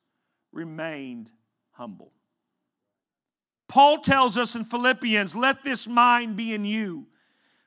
remained 0.53 1.31
humble. 1.73 2.13
Paul 3.69 3.99
tells 3.99 4.37
us 4.37 4.55
in 4.55 4.65
Philippians, 4.65 5.35
let 5.35 5.65
this 5.65 5.89
mind 5.89 6.37
be 6.37 6.53
in 6.53 6.67
you, 6.67 7.07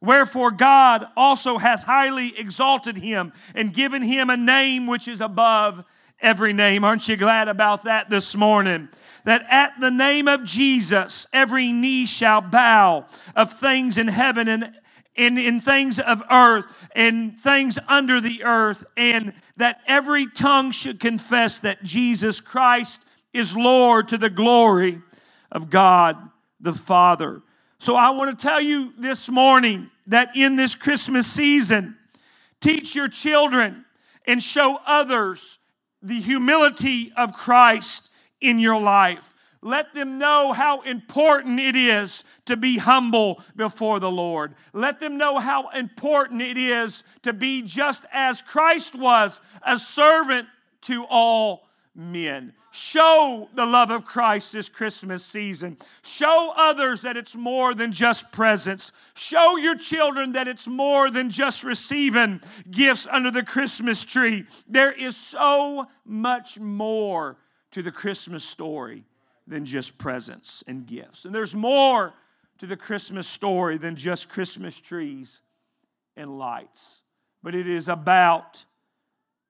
Wherefore 0.00 0.50
God 0.50 1.06
also 1.16 1.58
hath 1.58 1.84
highly 1.84 2.38
exalted 2.38 2.98
him 2.98 3.32
and 3.54 3.74
given 3.74 4.02
him 4.02 4.30
a 4.30 4.36
name 4.36 4.86
which 4.86 5.08
is 5.08 5.20
above 5.20 5.84
every 6.20 6.52
name. 6.52 6.84
Aren't 6.84 7.08
you 7.08 7.16
glad 7.16 7.48
about 7.48 7.84
that 7.84 8.10
this 8.10 8.36
morning? 8.36 8.88
That 9.24 9.44
at 9.50 9.72
the 9.80 9.90
name 9.90 10.28
of 10.28 10.44
Jesus, 10.44 11.26
every 11.32 11.72
knee 11.72 12.06
shall 12.06 12.40
bow 12.40 13.06
of 13.34 13.52
things 13.58 13.98
in 13.98 14.08
heaven 14.08 14.48
and 14.48 14.72
in, 15.16 15.36
in 15.36 15.60
things 15.60 15.98
of 15.98 16.22
earth 16.30 16.66
and 16.94 17.38
things 17.40 17.76
under 17.88 18.20
the 18.20 18.44
earth, 18.44 18.84
and 18.96 19.32
that 19.56 19.80
every 19.88 20.30
tongue 20.30 20.70
should 20.70 21.00
confess 21.00 21.58
that 21.58 21.82
Jesus 21.82 22.40
Christ 22.40 23.02
is 23.32 23.56
Lord 23.56 24.08
to 24.08 24.16
the 24.16 24.30
glory 24.30 25.02
of 25.50 25.70
God 25.70 26.16
the 26.60 26.72
Father. 26.72 27.42
So 27.80 27.94
I 27.94 28.10
want 28.10 28.36
to 28.36 28.42
tell 28.42 28.60
you 28.60 28.92
this 28.98 29.28
morning 29.28 29.90
that 30.08 30.34
in 30.34 30.56
this 30.56 30.74
Christmas 30.74 31.26
season, 31.26 31.96
teach 32.60 32.94
your 32.94 33.08
children 33.08 33.84
and 34.26 34.42
show 34.42 34.78
others 34.84 35.58
the 36.02 36.20
humility 36.20 37.12
of 37.16 37.32
Christ 37.32 38.10
in 38.40 38.58
your 38.58 38.80
life. 38.80 39.34
Let 39.62 39.94
them 39.94 40.18
know 40.18 40.52
how 40.52 40.82
important 40.82 41.58
it 41.58 41.76
is 41.76 42.24
to 42.46 42.56
be 42.56 42.78
humble 42.78 43.42
before 43.56 44.00
the 44.00 44.10
Lord. 44.10 44.54
Let 44.72 45.00
them 45.00 45.16
know 45.16 45.38
how 45.38 45.68
important 45.70 46.42
it 46.42 46.56
is 46.56 47.02
to 47.22 47.32
be 47.32 47.62
just 47.62 48.04
as 48.12 48.42
Christ 48.42 48.96
was, 48.96 49.40
a 49.62 49.78
servant 49.78 50.46
to 50.82 51.04
all 51.08 51.67
men. 51.98 52.52
Show 52.70 53.48
the 53.54 53.66
love 53.66 53.90
of 53.90 54.04
Christ 54.04 54.52
this 54.52 54.68
Christmas 54.68 55.24
season. 55.24 55.76
Show 56.02 56.52
others 56.56 57.00
that 57.00 57.16
it's 57.16 57.34
more 57.34 57.74
than 57.74 57.92
just 57.92 58.30
presents. 58.30 58.92
Show 59.14 59.56
your 59.56 59.74
children 59.74 60.32
that 60.32 60.46
it's 60.46 60.68
more 60.68 61.10
than 61.10 61.28
just 61.28 61.64
receiving 61.64 62.40
gifts 62.70 63.08
under 63.10 63.32
the 63.32 63.42
Christmas 63.42 64.04
tree. 64.04 64.46
There 64.68 64.92
is 64.92 65.16
so 65.16 65.86
much 66.06 66.60
more 66.60 67.36
to 67.72 67.82
the 67.82 67.92
Christmas 67.92 68.44
story 68.44 69.04
than 69.48 69.64
just 69.64 69.98
presents 69.98 70.62
and 70.68 70.86
gifts. 70.86 71.24
And 71.24 71.34
there's 71.34 71.54
more 71.54 72.14
to 72.58 72.66
the 72.66 72.76
Christmas 72.76 73.26
story 73.26 73.76
than 73.76 73.96
just 73.96 74.28
Christmas 74.28 74.78
trees 74.78 75.40
and 76.16 76.38
lights. 76.38 76.98
But 77.42 77.56
it 77.56 77.68
is 77.68 77.88
about, 77.88 78.64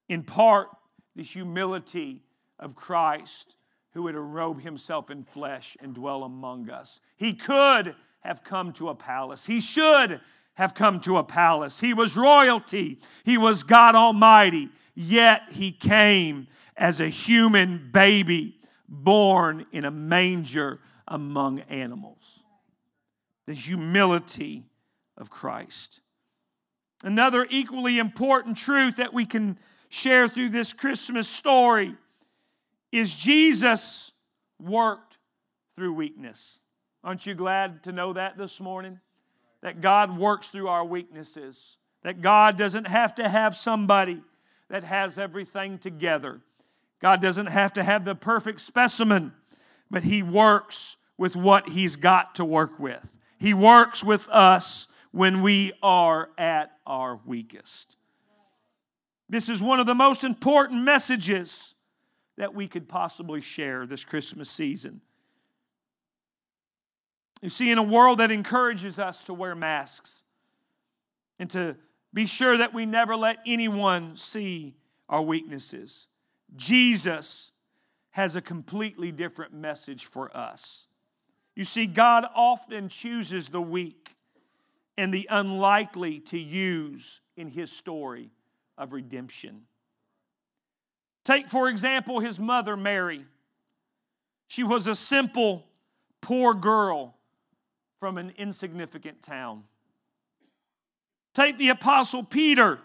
in 0.09 0.23
part, 0.23 0.69
the 1.14 1.23
humility 1.23 2.23
of 2.59 2.75
Christ 2.75 3.57
who 3.93 4.03
would 4.05 4.15
robe 4.15 4.61
himself 4.61 5.11
in 5.11 5.25
flesh 5.25 5.77
and 5.81 5.95
dwell 5.95 6.23
among 6.23 6.71
us. 6.71 7.00
He 7.17 7.33
could 7.33 7.95
have 8.21 8.45
come 8.45 8.73
to 8.75 8.88
a 8.88 8.95
palace. 8.95 9.47
He 9.47 9.61
should 9.61 10.21
have 10.55 10.75
come 10.75 11.00
to 11.00 11.19
a 11.19 11.25
palace. 11.25 11.81
He 11.81 11.95
was 11.95 12.17
royalty. 12.17 13.00
He 13.25 13.38
was 13.38 13.62
God 13.62 13.95
Almighty. 13.95 14.71
Yet 14.95 15.43
he 15.50 15.73
came 15.73 16.49
as 16.77 17.00
a 17.00 17.09
human 17.09 17.91
baby 17.93 18.57
born 18.88 19.67
in 19.73 19.85
a 19.85 19.91
manger 19.91 20.81
among 21.07 21.61
animals. 21.61 22.41
The 23.47 23.55
humility 23.55 24.65
of 25.17 25.31
Christ. 25.31 26.00
Another 27.03 27.47
equally 27.49 27.99
important 27.99 28.57
truth 28.57 28.97
that 28.97 29.15
we 29.15 29.25
can 29.25 29.59
share 29.88 30.29
through 30.29 30.50
this 30.50 30.73
Christmas 30.73 31.29
story 31.29 31.95
is 32.92 33.14
Jesus 33.14 34.12
worked 34.61 35.18
through 35.76 35.92
weakness. 35.92 36.59
Aren't 37.04 37.26
you 37.26 37.35
glad 37.35 37.85
to 37.85 37.92
know 37.92 38.12
that 38.12 38.37
this 38.37 38.61
morning? 38.61 39.00
That 39.62 39.80
God 39.80 40.16
works 40.16 40.49
through 40.49 40.68
our 40.68 40.85
weaknesses. 40.85 41.76
That 42.02 42.21
God 42.21 42.57
doesn't 42.57 42.87
have 42.87 43.14
to 43.16 43.28
have 43.28 43.57
somebody 43.57 44.23
that 44.68 44.85
has 44.85 45.18
everything 45.18 45.78
together. 45.78 46.40
God 47.00 47.23
doesn't 47.23 47.47
have 47.47 47.73
to 47.75 47.85
have 47.85 48.04
the 48.04 48.14
perfect 48.14 48.61
specimen, 48.61 49.33
but 49.90 50.02
He 50.02 50.23
works 50.23 50.97
with 51.16 51.37
what 51.37 51.68
He's 51.68 51.97
got 51.97 52.35
to 52.37 52.45
work 52.45 52.78
with. 52.78 53.07
He 53.38 53.54
works 53.54 54.02
with 54.02 54.28
us 54.28 54.88
when 55.12 55.42
we 55.42 55.73
are 55.83 56.30
at 56.37 56.73
our 56.87 57.21
weakest. 57.25 57.97
This 59.28 59.49
is 59.49 59.62
one 59.62 59.78
of 59.78 59.87
the 59.87 59.95
most 59.95 60.25
important 60.25 60.83
messages 60.83 61.75
that 62.38 62.54
we 62.54 62.68
could 62.68 62.88
possibly 62.88 63.40
share 63.40 63.85
this 63.85 64.04
Christmas 64.04 64.49
season. 64.49 65.00
You 67.42 67.50
see, 67.50 67.71
in 67.71 67.78
a 67.78 67.83
world 67.83 68.18
that 68.18 68.30
encourages 68.30 68.99
us 68.99 69.25
to 69.25 69.35
wear 69.35 69.54
masks 69.54 70.25
and 71.38 71.50
to 71.50 71.76
be 72.14 72.26
sure 72.26 72.57
that 72.57 72.73
we 72.73 72.87
never 72.87 73.14
let 73.16 73.38
anyone 73.45 74.16
see 74.16 74.75
our 75.09 75.23
weaknesses, 75.23 76.07
Jesus 76.57 77.52
has 78.11 78.35
a 78.35 78.40
completely 78.40 79.12
different 79.12 79.52
message 79.52 80.07
for 80.07 80.35
us. 80.37 80.87
You 81.54 81.64
see, 81.64 81.87
God 81.87 82.25
often 82.35 82.88
chooses 82.88 83.49
the 83.49 83.61
weak 83.61 84.16
and 84.97 85.12
the 85.12 85.26
unlikely 85.30 86.21
to 86.21 86.38
use 86.38 87.21
in 87.37 87.49
his 87.49 87.71
story 87.71 88.30
of 88.76 88.92
redemption. 88.92 89.62
Take, 91.28 91.50
for 91.50 91.68
example, 91.68 92.20
his 92.20 92.38
mother, 92.38 92.75
Mary. 92.75 93.26
She 94.47 94.62
was 94.62 94.87
a 94.87 94.94
simple, 94.94 95.66
poor 96.23 96.54
girl 96.54 97.16
from 98.00 98.16
an 98.16 98.32
insignificant 98.38 99.20
town. 99.20 99.64
Take 101.35 101.58
the 101.58 101.68
Apostle 101.68 102.25
Peter, 102.25 102.78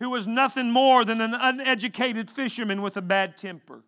who 0.00 0.10
was 0.10 0.26
nothing 0.26 0.72
more 0.72 1.04
than 1.04 1.20
an 1.20 1.34
uneducated 1.34 2.28
fisherman 2.28 2.82
with 2.82 2.96
a 2.96 3.02
bad 3.02 3.38
temper. 3.38 3.84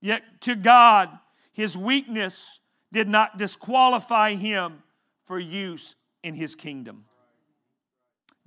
Yet 0.00 0.22
to 0.42 0.54
God, 0.54 1.10
his 1.50 1.76
weakness 1.76 2.60
did 2.92 3.08
not 3.08 3.38
disqualify 3.38 4.34
him 4.36 4.84
for 5.26 5.40
use 5.40 5.96
in 6.22 6.34
his 6.34 6.54
kingdom. 6.54 7.06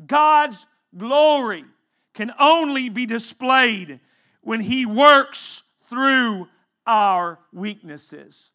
God's 0.07 0.65
glory 0.97 1.65
can 2.13 2.31
only 2.39 2.87
be 2.87 3.05
displayed 3.05 3.99
when 4.41 4.61
He 4.61 4.85
works 4.85 5.63
through 5.89 6.47
our 6.85 7.39
weaknesses. 7.53 8.51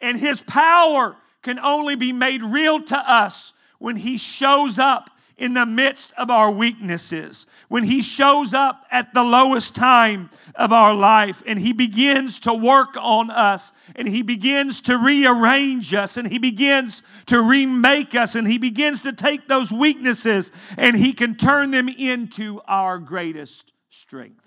And 0.00 0.18
His 0.18 0.42
power 0.42 1.16
can 1.42 1.58
only 1.58 1.94
be 1.94 2.12
made 2.12 2.42
real 2.42 2.82
to 2.82 2.98
us 2.98 3.52
when 3.78 3.96
He 3.96 4.18
shows 4.18 4.78
up 4.78 5.10
in 5.36 5.52
the 5.52 5.66
midst 5.66 6.12
of 6.16 6.30
our 6.30 6.50
weaknesses, 6.50 7.46
when 7.68 7.84
He 7.84 8.00
shows 8.00 8.54
up 8.54 8.84
at 8.90 9.12
the 9.12 9.22
lowest 9.22 9.74
time 9.74 10.30
of 10.54 10.72
our 10.72 10.94
life 10.94 11.42
and 11.46 11.58
He 11.58 11.72
begins 11.72 12.40
to 12.40 12.54
work 12.54 12.96
on 12.98 13.30
us 13.30 13.72
and 13.94 14.08
He 14.08 14.22
begins 14.22 14.80
to 14.82 14.96
rearrange 14.96 15.92
us 15.92 16.16
and 16.16 16.30
He 16.30 16.38
begins 16.38 17.02
to 17.26 17.42
remake 17.42 18.14
us 18.14 18.34
and 18.34 18.48
He 18.48 18.56
begins 18.56 19.02
to 19.02 19.12
take 19.12 19.46
those 19.46 19.70
weaknesses 19.70 20.50
and 20.78 20.96
He 20.96 21.12
can 21.12 21.34
turn 21.34 21.70
them 21.70 21.88
into 21.90 22.60
our 22.66 22.98
greatest 22.98 23.72
strengths. 23.90 24.45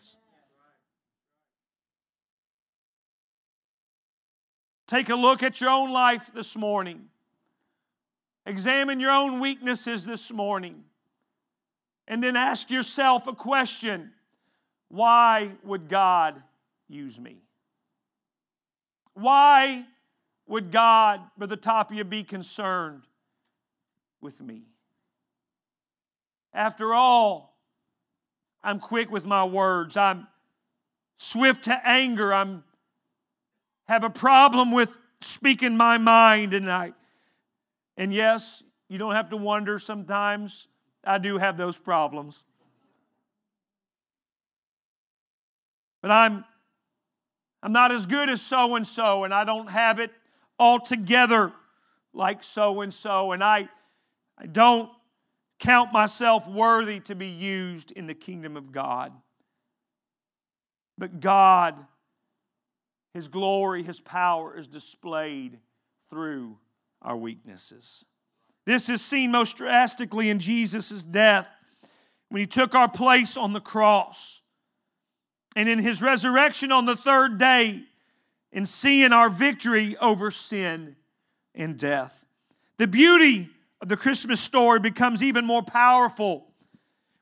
Take 4.89 5.09
a 5.09 5.15
look 5.15 5.43
at 5.43 5.61
your 5.61 5.69
own 5.69 5.91
life 5.91 6.31
this 6.33 6.55
morning. 6.55 7.09
Examine 8.47 8.99
your 8.99 9.11
own 9.11 9.39
weaknesses 9.39 10.03
this 10.03 10.31
morning. 10.31 10.83
And 12.07 12.23
then 12.23 12.35
ask 12.35 12.71
yourself 12.71 13.27
a 13.27 13.33
question 13.33 14.13
Why 14.87 15.51
would 15.63 15.89
God 15.89 16.41
use 16.87 17.19
me? 17.19 17.37
Why 19.13 19.85
would 20.47 20.71
God, 20.71 21.21
Brother 21.37 21.55
Tapia, 21.55 22.03
be 22.03 22.23
concerned 22.23 23.03
with 24.21 24.41
me? 24.41 24.63
After 26.51 26.95
all, 26.95 27.59
I'm 28.63 28.79
quick 28.79 29.11
with 29.11 29.27
my 29.27 29.43
words. 29.43 29.95
I'm 29.95 30.25
swift 31.17 31.65
to 31.65 31.79
anger. 31.87 32.33
I'm 32.33 32.63
have 33.89 34.03
a 34.03 34.09
problem 34.09 34.71
with 34.71 34.95
speaking 35.19 35.75
my 35.75 35.97
mind 35.97 36.51
tonight. 36.51 36.93
And 37.97 38.13
yes, 38.13 38.61
you 38.87 38.99
don't 38.99 39.15
have 39.15 39.31
to 39.31 39.35
wonder 39.35 39.79
sometimes. 39.79 40.67
I 41.03 41.17
do 41.17 41.39
have 41.39 41.57
those 41.57 41.75
problems. 41.75 42.43
But 46.03 46.11
I'm 46.11 46.45
I'm 47.63 47.71
not 47.73 47.91
as 47.91 48.05
good 48.05 48.29
as 48.29 48.43
so 48.43 48.75
and 48.75 48.85
so 48.85 49.23
and 49.23 49.33
I 49.33 49.43
don't 49.43 49.67
have 49.67 49.97
it 49.97 50.11
all 50.59 50.79
together 50.79 51.51
like 52.13 52.43
so 52.43 52.81
and 52.81 52.93
so 52.93 53.31
and 53.31 53.43
I 53.43 53.69
I 54.37 54.45
don't 54.45 54.91
count 55.57 55.91
myself 55.91 56.47
worthy 56.47 56.99
to 57.01 57.15
be 57.15 57.27
used 57.27 57.89
in 57.91 58.05
the 58.05 58.13
kingdom 58.13 58.55
of 58.55 58.71
God. 58.71 59.13
But 60.95 61.19
God 61.19 61.75
his 63.13 63.27
glory, 63.27 63.83
his 63.83 63.99
power 63.99 64.57
is 64.57 64.67
displayed 64.67 65.59
through 66.09 66.57
our 67.01 67.17
weaknesses. 67.17 68.05
This 68.65 68.89
is 68.89 69.01
seen 69.01 69.31
most 69.31 69.57
drastically 69.57 70.29
in 70.29 70.39
Jesus' 70.39 71.03
death 71.03 71.47
when 72.29 72.39
he 72.39 72.47
took 72.47 72.75
our 72.75 72.89
place 72.89 73.35
on 73.35 73.53
the 73.53 73.59
cross. 73.59 74.41
And 75.55 75.67
in 75.67 75.79
his 75.79 76.01
resurrection 76.01 76.71
on 76.71 76.85
the 76.85 76.95
third 76.95 77.39
day, 77.39 77.83
in 78.51 78.65
seeing 78.65 79.11
our 79.11 79.29
victory 79.29 79.97
over 79.97 80.31
sin 80.31 80.95
and 81.53 81.77
death. 81.77 82.25
The 82.77 82.87
beauty 82.87 83.49
of 83.81 83.89
the 83.89 83.97
Christmas 83.97 84.39
story 84.39 84.79
becomes 84.79 85.21
even 85.21 85.45
more 85.45 85.63
powerful 85.63 86.47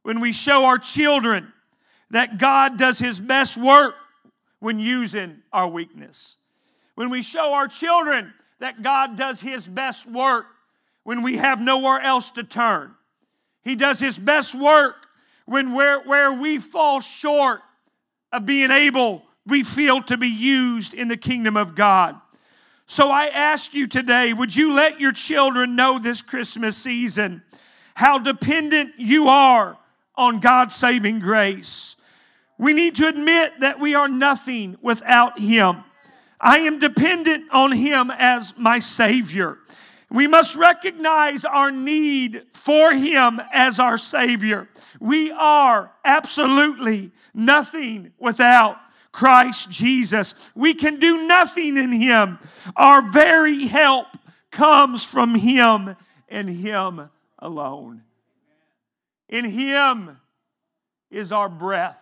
when 0.04 0.20
we 0.20 0.32
show 0.32 0.66
our 0.66 0.78
children 0.78 1.52
that 2.12 2.38
God 2.38 2.78
does 2.78 3.00
his 3.00 3.20
best 3.20 3.58
work 3.58 3.96
when 4.60 4.80
using 4.80 5.42
our 5.54 5.68
weakness. 5.68 6.38
When 6.96 7.10
we 7.10 7.22
show 7.22 7.54
our 7.54 7.68
children 7.68 8.34
that 8.60 8.82
God 8.82 9.18
does 9.18 9.42
His 9.42 9.68
best 9.68 10.10
work 10.10 10.46
when 11.04 11.22
we 11.22 11.38
have 11.38 11.62
nowhere 11.62 12.02
else 12.02 12.32
to 12.32 12.44
turn. 12.44 12.94
He 13.64 13.76
does 13.76 14.00
His 14.00 14.18
best 14.18 14.56
work 14.56 14.96
when 15.46 15.74
where, 15.74 16.00
where 16.02 16.34
we 16.34 16.58
fall 16.58 17.00
short 17.00 17.62
of 18.32 18.46
being 18.46 18.72
able, 18.72 19.24
we 19.46 19.64
feel 19.64 20.02
to 20.04 20.18
be 20.18 20.28
used 20.28 20.94
in 20.94 21.08
the 21.08 21.18
kingdom 21.18 21.56
of 21.56 21.76
God. 21.76 22.20
So 22.88 23.12
I 23.12 23.26
ask 23.26 23.74
you 23.74 23.86
today, 23.86 24.34
would 24.34 24.56
you 24.56 24.74
let 24.74 25.00
your 25.00 25.12
children 25.12 25.76
know 25.76 26.00
this 26.00 26.22
Christmas 26.22 26.78
season 26.78 27.44
how 27.96 28.18
dependent 28.20 28.94
you 28.98 29.28
are 29.28 29.78
on 30.16 30.40
God's 30.40 30.76
saving 30.76 31.20
grace? 31.20 31.97
We 32.58 32.74
need 32.74 32.96
to 32.96 33.08
admit 33.08 33.60
that 33.60 33.80
we 33.80 33.96
are 33.96 34.08
nothing 34.08 34.78
without 34.82 35.40
Him. 35.40 35.84
I 36.40 36.60
am 36.60 36.80
dependent 36.80 37.52
on 37.52 37.72
Him 37.72 38.12
as 38.12 38.54
my 38.58 38.80
Savior. 38.80 39.58
We 40.10 40.28
must 40.28 40.56
recognize 40.56 41.44
our 41.44 41.72
need 41.72 42.44
for 42.54 42.94
Him 42.94 43.42
as 43.52 43.80
our 43.80 43.98
Savior. 43.98 44.70
We 45.00 45.32
are 45.32 45.92
absolutely 46.06 47.12
nothing 47.34 48.14
without 48.18 48.78
Christ 49.12 49.70
Jesus. 49.70 50.34
We 50.56 50.74
can 50.74 51.00
do 51.00 51.28
nothing 51.28 51.78
in 51.78 51.92
Him. 51.92 52.40
Our 52.76 53.02
very 53.12 53.68
help 53.68 54.08
comes 54.52 55.04
from 55.04 55.36
Him 55.36 55.96
and 56.30 56.50
Him 56.50 57.10
alone. 57.40 58.04
In 59.28 59.46
Him 59.46 60.20
is 61.12 61.32
our 61.32 61.50
breath, 61.50 62.00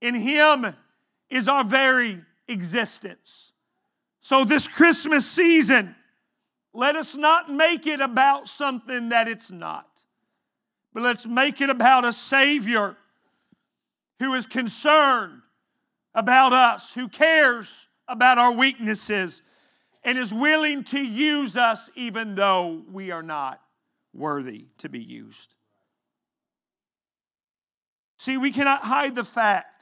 in 0.00 0.14
Him 0.14 0.74
is 1.28 1.48
our 1.48 1.64
very 1.64 2.22
existence. 2.48 3.52
So, 4.20 4.44
this 4.44 4.68
Christmas 4.68 5.26
season, 5.26 5.94
let 6.72 6.96
us 6.96 7.16
not 7.16 7.52
make 7.52 7.86
it 7.86 8.00
about 8.00 8.48
something 8.48 9.08
that 9.08 9.28
it's 9.28 9.50
not, 9.50 10.04
but 10.92 11.02
let's 11.02 11.26
make 11.26 11.60
it 11.60 11.70
about 11.70 12.04
a 12.04 12.12
Savior 12.12 12.96
who 14.18 14.34
is 14.34 14.46
concerned 14.46 15.40
about 16.14 16.52
us, 16.52 16.92
who 16.92 17.08
cares 17.08 17.88
about 18.06 18.38
our 18.38 18.52
weaknesses, 18.52 19.42
and 20.04 20.18
is 20.18 20.32
willing 20.32 20.84
to 20.84 21.00
use 21.00 21.56
us 21.56 21.90
even 21.94 22.34
though 22.34 22.82
we 22.90 23.10
are 23.10 23.22
not 23.22 23.60
worthy 24.12 24.66
to 24.78 24.88
be 24.88 25.00
used. 25.00 25.54
See, 28.18 28.36
we 28.36 28.50
cannot 28.50 28.82
hide 28.82 29.14
the 29.14 29.24
fact 29.24 29.79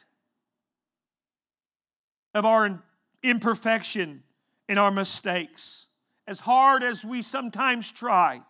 of 2.34 2.44
our 2.44 2.82
imperfection 3.22 4.22
and 4.68 4.78
our 4.78 4.90
mistakes. 4.90 5.86
As 6.26 6.40
hard 6.40 6.82
as 6.82 7.04
we 7.04 7.22
sometimes 7.22 7.90
try 7.90 8.42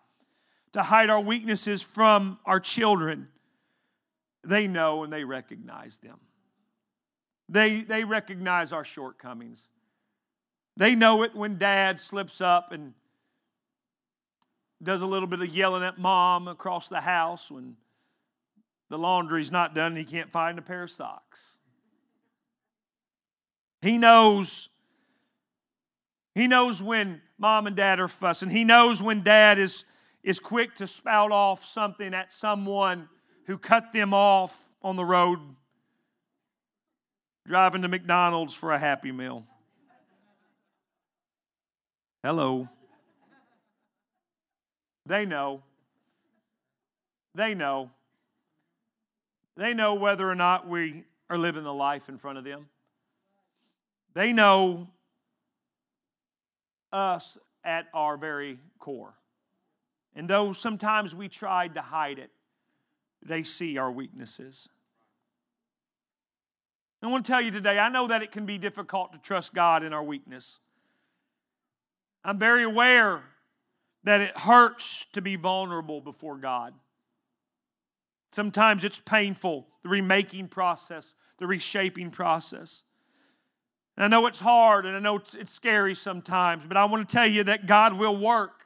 to 0.73 0.83
hide 0.83 1.09
our 1.09 1.21
weaknesses 1.21 1.81
from 1.81 2.39
our 2.45 2.59
children, 2.59 3.29
they 4.43 4.67
know 4.67 5.03
and 5.03 5.11
they 5.11 5.23
recognize 5.23 5.97
them. 5.97 6.19
They, 7.47 7.81
they 7.81 8.03
recognize 8.03 8.71
our 8.71 8.83
shortcomings. 8.83 9.61
They 10.77 10.95
know 10.95 11.23
it 11.23 11.35
when 11.35 11.57
dad 11.57 11.99
slips 11.99 12.41
up 12.41 12.71
and 12.71 12.93
does 14.81 15.01
a 15.01 15.05
little 15.05 15.27
bit 15.27 15.41
of 15.41 15.49
yelling 15.49 15.83
at 15.83 15.97
mom 15.97 16.47
across 16.47 16.87
the 16.87 17.01
house 17.01 17.51
when 17.51 17.75
the 18.89 18.97
laundry's 18.97 19.51
not 19.51 19.75
done 19.75 19.87
and 19.87 19.97
he 19.97 20.05
can't 20.05 20.31
find 20.31 20.57
a 20.57 20.61
pair 20.61 20.83
of 20.83 20.91
socks. 20.91 21.57
He 23.81 23.97
knows. 23.97 24.69
He 26.35 26.47
knows 26.47 26.81
when 26.83 27.21
mom 27.37 27.67
and 27.67 27.75
dad 27.75 27.99
are 27.99 28.07
fussing. 28.07 28.49
He 28.49 28.63
knows 28.63 29.01
when 29.01 29.23
dad 29.23 29.57
is, 29.57 29.85
is 30.23 30.39
quick 30.39 30.75
to 30.75 30.87
spout 30.87 31.31
off 31.31 31.65
something 31.65 32.13
at 32.13 32.33
someone 32.33 33.09
who 33.45 33.57
cut 33.57 33.93
them 33.93 34.13
off 34.13 34.69
on 34.81 34.95
the 34.95 35.05
road 35.05 35.39
driving 37.49 37.81
to 37.81 37.87
McDonald's 37.87 38.53
for 38.53 38.71
a 38.71 38.77
happy 38.77 39.11
meal. 39.11 39.43
Hello. 42.23 42.69
They 45.07 45.25
know. 45.25 45.63
They 47.33 47.55
know. 47.55 47.89
They 49.57 49.73
know 49.73 49.95
whether 49.95 50.29
or 50.29 50.35
not 50.35 50.67
we 50.67 51.05
are 51.29 51.39
living 51.39 51.63
the 51.63 51.73
life 51.73 52.07
in 52.07 52.19
front 52.19 52.37
of 52.37 52.43
them. 52.43 52.67
They 54.19 54.33
know 54.33 54.89
us 56.91 57.37
at 57.63 57.85
our 57.93 58.17
very 58.17 58.59
core. 58.77 59.13
And 60.13 60.29
though 60.29 60.51
sometimes 60.51 61.15
we 61.15 61.29
tried 61.29 61.75
to 61.75 61.81
hide 61.81 62.19
it, 62.19 62.29
they 63.25 63.43
see 63.43 63.77
our 63.77 63.89
weaknesses. 63.89 64.67
I 67.01 67.07
want 67.07 67.25
to 67.25 67.31
tell 67.31 67.39
you 67.39 67.49
today, 67.49 67.79
I 67.79 67.87
know 67.87 68.07
that 68.07 68.21
it 68.21 68.33
can 68.33 68.45
be 68.45 68.57
difficult 68.57 69.13
to 69.13 69.19
trust 69.19 69.53
God 69.53 69.85
in 69.85 69.93
our 69.93 70.03
weakness. 70.03 70.59
I'm 72.25 72.37
very 72.37 72.65
aware 72.65 73.23
that 74.03 74.19
it 74.19 74.37
hurts 74.37 75.05
to 75.13 75.21
be 75.21 75.37
vulnerable 75.37 76.01
before 76.01 76.35
God. 76.35 76.73
Sometimes 78.33 78.83
it's 78.83 78.99
painful, 78.99 79.69
the 79.81 79.87
remaking 79.87 80.49
process, 80.49 81.13
the 81.37 81.47
reshaping 81.47 82.11
process. 82.11 82.83
And 83.99 84.05
I 84.05 84.17
know 84.17 84.27
it's 84.27 84.39
hard 84.39 84.85
and 84.85 84.95
I 84.95 84.99
know 84.99 85.17
it's, 85.17 85.35
it's 85.35 85.51
scary 85.51 85.93
sometimes, 85.93 86.63
but 86.65 86.77
I 86.77 86.85
want 86.85 87.07
to 87.07 87.13
tell 87.13 87.27
you 87.27 87.43
that 87.43 87.67
God 87.67 87.93
will 87.99 88.15
work 88.15 88.65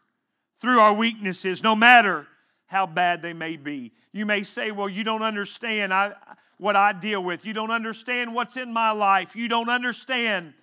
through 0.62 0.80
our 0.80 0.94
weaknesses, 0.94 1.64
no 1.64 1.76
matter 1.76 2.28
how 2.68 2.86
bad 2.86 3.24
they 3.24 3.34
may 3.34 3.58
be. 3.58 3.94
You 4.12 4.28
may 4.28 4.44
say, 4.44 4.70
Well, 4.70 4.88
you 4.88 5.04
don't 5.04 5.24
understand 5.24 5.92
I, 5.92 6.14
what 6.60 6.76
I 6.76 6.94
deal 6.94 7.24
with. 7.24 7.48
You 7.48 7.54
don't 7.54 7.72
understand 7.72 8.36
what's 8.36 8.58
in 8.58 8.72
my 8.72 8.92
life. 8.92 9.36
You 9.36 9.48
don't 9.48 9.70
understand 9.70 10.54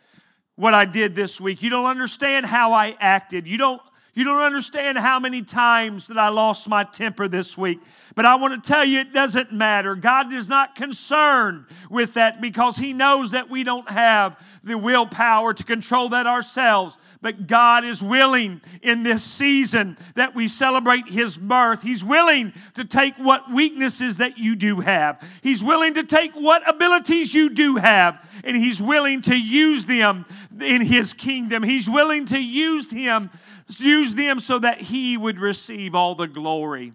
what 0.55 0.73
I 0.73 0.85
did 0.85 1.17
this 1.17 1.41
week. 1.41 1.63
You 1.63 1.71
don't 1.71 1.87
understand 1.87 2.47
how 2.47 2.73
I 2.73 2.97
acted. 3.01 3.49
You 3.49 3.59
don't 3.59 3.83
you 4.15 4.25
don't 4.25 4.43
understand 4.43 4.99
how 4.99 5.21
many 5.21 5.43
times 5.43 6.09
that 6.09 6.19
I 6.19 6.29
lost 6.29 6.69
my 6.69 6.85
temper 6.85 7.29
this 7.29 7.57
week. 7.57 7.81
But 8.17 8.25
I 8.25 8.35
want 8.35 8.63
to 8.63 8.69
tell 8.69 8.85
you, 8.85 8.99
it 8.99 9.13
doesn't 9.13 9.53
matter. 9.53 9.95
God 9.95 10.33
is 10.33 10.49
not 10.49 10.75
concerned 10.75 11.67
with 11.89 12.15
that 12.15 12.41
because 12.41 12.77
He 12.77 12.93
knows 12.93 13.31
that 13.31 13.49
we 13.49 13.63
don't 13.63 13.89
have 13.89 14.37
the 14.65 14.77
willpower 14.77 15.55
to 15.55 15.65
control 15.65 16.09
that 16.11 16.27
ourselves. 16.27 16.99
But 17.23 17.47
God 17.47 17.85
is 17.85 18.03
willing 18.03 18.63
in 18.83 19.05
this 19.05 19.23
season 19.23 19.97
that 20.17 20.35
we 20.35 20.49
celebrate 20.49 21.09
His 21.09 21.39
birth. 21.39 21.83
He's 21.83 22.05
willing 22.05 22.53
to 22.75 22.85
take 22.85 23.15
what 23.17 23.53
weaknesses 23.53 24.17
that 24.17 24.39
you 24.39 24.57
do 24.57 24.81
have, 24.81 25.23
He's 25.43 25.63
willing 25.63 25.95
to 25.95 26.03
take 26.03 26.33
what 26.33 26.69
abilities 26.69 27.33
you 27.33 27.51
do 27.51 27.77
have, 27.77 28.29
and 28.43 28.57
He's 28.57 28.83
willing 28.83 29.23
to 29.23 29.39
use 29.39 29.85
them 29.85 30.27
in 30.61 30.83
His 30.83 31.13
kingdom. 31.13 31.63
He's 31.63 31.89
willing 31.89 32.27
to 32.27 32.39
use 32.39 32.89
them 32.89 33.31
use 33.79 34.15
them 34.15 34.41
so 34.41 34.59
that 34.59 34.81
he 34.81 35.17
would 35.17 35.39
receive 35.39 35.95
all 35.95 36.15
the 36.15 36.27
glory 36.27 36.93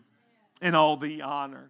and 0.62 0.76
all 0.76 0.98
the 0.98 1.22
honor. 1.22 1.70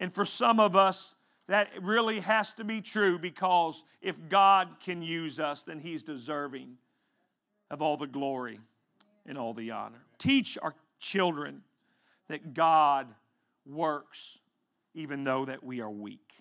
And 0.00 0.12
for 0.12 0.24
some 0.24 0.58
of 0.58 0.74
us, 0.74 1.14
that 1.48 1.68
really 1.82 2.20
has 2.20 2.52
to 2.54 2.64
be 2.64 2.80
true 2.80 3.18
because 3.18 3.84
if 4.00 4.16
God 4.28 4.68
can 4.82 5.02
use 5.02 5.38
us, 5.38 5.62
then 5.62 5.78
he's 5.80 6.02
deserving 6.02 6.76
of 7.70 7.82
all 7.82 7.96
the 7.96 8.06
glory 8.06 8.58
and 9.26 9.36
all 9.36 9.54
the 9.54 9.70
honor. 9.70 10.02
Teach 10.18 10.56
our 10.62 10.74
children 10.98 11.62
that 12.28 12.54
God 12.54 13.08
works 13.66 14.38
even 14.94 15.24
though 15.24 15.44
that 15.44 15.62
we 15.62 15.80
are 15.80 15.90
weak. 15.90 16.32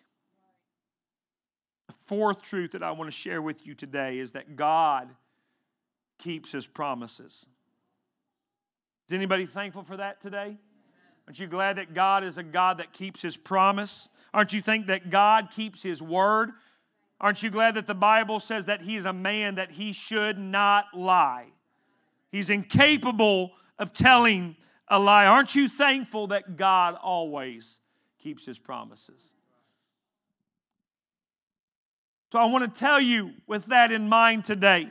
The 1.87 1.93
fourth 2.05 2.41
truth 2.41 2.71
that 2.71 2.83
I 2.83 2.91
want 2.91 3.07
to 3.07 3.15
share 3.15 3.41
with 3.41 3.65
you 3.65 3.73
today 3.73 4.19
is 4.19 4.33
that 4.33 4.55
God 4.55 5.09
keeps 6.17 6.51
his 6.51 6.67
promises. 6.67 7.47
Is 9.11 9.15
anybody 9.15 9.45
thankful 9.45 9.83
for 9.83 9.97
that 9.97 10.21
today? 10.21 10.55
Aren't 11.27 11.37
you 11.37 11.45
glad 11.45 11.75
that 11.75 11.93
God 11.93 12.23
is 12.23 12.37
a 12.37 12.43
God 12.43 12.77
that 12.77 12.93
keeps 12.93 13.21
his 13.21 13.35
promise? 13.35 14.07
Aren't 14.33 14.53
you 14.53 14.61
think 14.61 14.87
that 14.87 15.09
God 15.09 15.49
keeps 15.53 15.83
his 15.83 16.01
word? 16.01 16.51
Aren't 17.19 17.43
you 17.43 17.49
glad 17.49 17.75
that 17.75 17.87
the 17.87 17.93
Bible 17.93 18.39
says 18.39 18.67
that 18.67 18.83
he 18.83 18.95
is 18.95 19.03
a 19.03 19.11
man 19.11 19.55
that 19.55 19.71
he 19.71 19.91
should 19.91 20.37
not 20.37 20.85
lie? 20.95 21.47
He's 22.31 22.49
incapable 22.49 23.51
of 23.77 23.91
telling 23.91 24.55
a 24.87 24.97
lie. 24.97 25.25
Aren't 25.25 25.55
you 25.55 25.67
thankful 25.67 26.27
that 26.27 26.55
God 26.55 26.95
always 26.95 27.79
keeps 28.17 28.45
his 28.45 28.59
promises? 28.59 29.33
So 32.31 32.39
I 32.39 32.45
want 32.45 32.73
to 32.73 32.79
tell 32.79 33.01
you 33.01 33.31
with 33.45 33.65
that 33.65 33.91
in 33.91 34.07
mind 34.07 34.45
today 34.45 34.87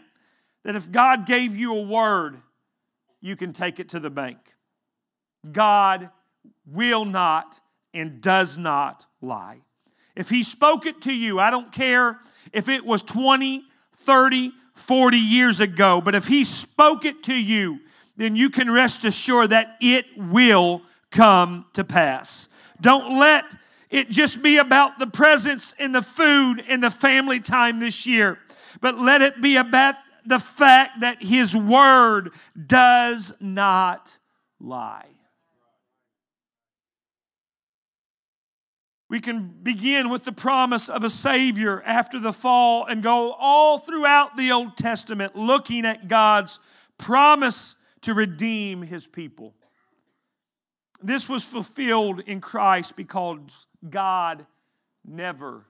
that 0.64 0.76
if 0.76 0.92
God 0.92 1.26
gave 1.26 1.56
you 1.56 1.74
a 1.74 1.80
word, 1.80 2.42
you 3.20 3.36
can 3.36 3.52
take 3.52 3.78
it 3.78 3.90
to 3.90 4.00
the 4.00 4.10
bank. 4.10 4.38
God 5.50 6.10
will 6.66 7.04
not 7.04 7.60
and 7.92 8.20
does 8.20 8.58
not 8.58 9.06
lie. 9.20 9.60
If 10.16 10.28
He 10.28 10.42
spoke 10.42 10.86
it 10.86 11.02
to 11.02 11.12
you, 11.12 11.38
I 11.38 11.50
don't 11.50 11.72
care 11.72 12.18
if 12.52 12.68
it 12.68 12.84
was 12.84 13.02
20, 13.02 13.64
30, 13.94 14.52
40 14.74 15.16
years 15.18 15.60
ago, 15.60 16.00
but 16.00 16.14
if 16.14 16.26
He 16.26 16.44
spoke 16.44 17.04
it 17.04 17.22
to 17.24 17.34
you, 17.34 17.80
then 18.16 18.36
you 18.36 18.50
can 18.50 18.70
rest 18.70 19.04
assured 19.04 19.50
that 19.50 19.76
it 19.80 20.06
will 20.16 20.82
come 21.10 21.66
to 21.72 21.84
pass. 21.84 22.48
Don't 22.80 23.18
let 23.18 23.44
it 23.90 24.08
just 24.08 24.40
be 24.42 24.56
about 24.56 24.98
the 24.98 25.06
presents 25.06 25.74
and 25.78 25.94
the 25.94 26.02
food 26.02 26.62
and 26.68 26.82
the 26.82 26.90
family 26.90 27.40
time 27.40 27.80
this 27.80 28.06
year, 28.06 28.38
but 28.80 28.98
let 28.98 29.20
it 29.20 29.42
be 29.42 29.56
about 29.56 29.96
the 30.24 30.38
fact 30.38 31.00
that 31.00 31.22
His 31.22 31.56
Word 31.56 32.30
does 32.66 33.32
not 33.40 34.16
lie. 34.60 35.06
We 39.10 39.20
can 39.20 39.48
begin 39.62 40.08
with 40.08 40.22
the 40.22 40.32
promise 40.32 40.88
of 40.88 41.02
a 41.02 41.10
Savior 41.10 41.82
after 41.84 42.20
the 42.20 42.32
fall 42.32 42.86
and 42.86 43.02
go 43.02 43.32
all 43.32 43.80
throughout 43.80 44.36
the 44.36 44.52
Old 44.52 44.76
Testament 44.76 45.34
looking 45.34 45.84
at 45.84 46.06
God's 46.06 46.60
promise 46.96 47.74
to 48.02 48.14
redeem 48.14 48.82
His 48.82 49.08
people. 49.08 49.54
This 51.02 51.28
was 51.28 51.42
fulfilled 51.42 52.20
in 52.20 52.40
Christ 52.40 52.94
because 52.94 53.66
God 53.88 54.46
never, 55.04 55.66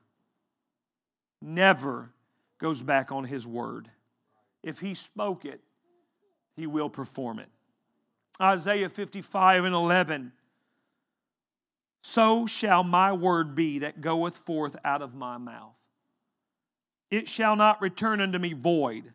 never 1.41 2.13
goes 2.59 2.83
back 2.83 3.11
on 3.11 3.25
His 3.25 3.47
word. 3.47 3.91
If 4.63 4.81
he 4.81 4.95
spoke 4.95 5.45
it, 5.45 5.61
he 6.57 6.67
will 6.67 6.91
perform 6.91 7.39
it. 7.39 7.49
Isaiah 8.41 8.89
55 8.89 9.65
and 9.65 9.75
11. 9.75 10.33
So 12.03 12.47
shall 12.47 12.83
my 12.83 13.13
word 13.13 13.55
be 13.55 13.81
that 13.81 14.01
goeth 14.01 14.37
forth 14.39 14.77
out 14.85 15.03
of 15.03 15.15
my 15.15 15.39
mouth. 15.39 15.75
It 17.11 17.29
shall 17.29 17.57
not 17.57 17.83
return 17.83 18.21
unto 18.21 18.39
me 18.39 18.53
void, 18.53 19.13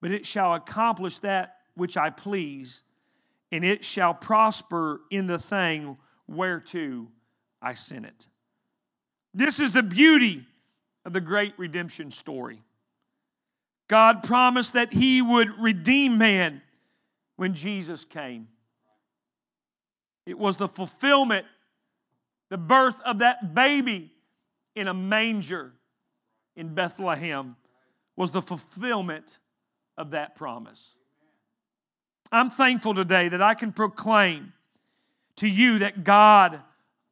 but 0.00 0.12
it 0.12 0.24
shall 0.24 0.54
accomplish 0.54 1.18
that 1.18 1.56
which 1.74 1.96
I 1.96 2.10
please, 2.10 2.82
and 3.52 3.64
it 3.64 3.84
shall 3.84 4.14
prosper 4.14 5.00
in 5.10 5.26
the 5.26 5.38
thing 5.38 5.98
whereto 6.26 7.08
I 7.60 7.74
sent 7.74 8.06
it. 8.06 8.28
This 9.34 9.60
is 9.60 9.72
the 9.72 9.82
beauty 9.82 10.46
of 11.04 11.12
the 11.12 11.20
great 11.20 11.54
redemption 11.58 12.10
story. 12.10 12.62
God 13.88 14.22
promised 14.22 14.72
that 14.72 14.92
He 14.92 15.22
would 15.22 15.58
redeem 15.60 16.18
man 16.18 16.62
when 17.36 17.54
Jesus 17.54 18.04
came. 18.04 18.48
It 20.24 20.38
was 20.38 20.56
the 20.56 20.68
fulfillment, 20.68 21.46
the 22.50 22.58
birth 22.58 22.96
of 23.04 23.20
that 23.20 23.54
baby 23.54 24.12
in 24.74 24.88
a 24.88 24.94
manger 24.94 25.72
in 26.56 26.74
Bethlehem 26.74 27.56
was 28.16 28.32
the 28.32 28.42
fulfillment 28.42 29.38
of 29.96 30.10
that 30.10 30.34
promise. 30.34 30.96
I'm 32.32 32.50
thankful 32.50 32.94
today 32.94 33.28
that 33.28 33.42
I 33.42 33.54
can 33.54 33.72
proclaim 33.72 34.52
to 35.36 35.46
you 35.46 35.78
that 35.78 36.02
God 36.02 36.60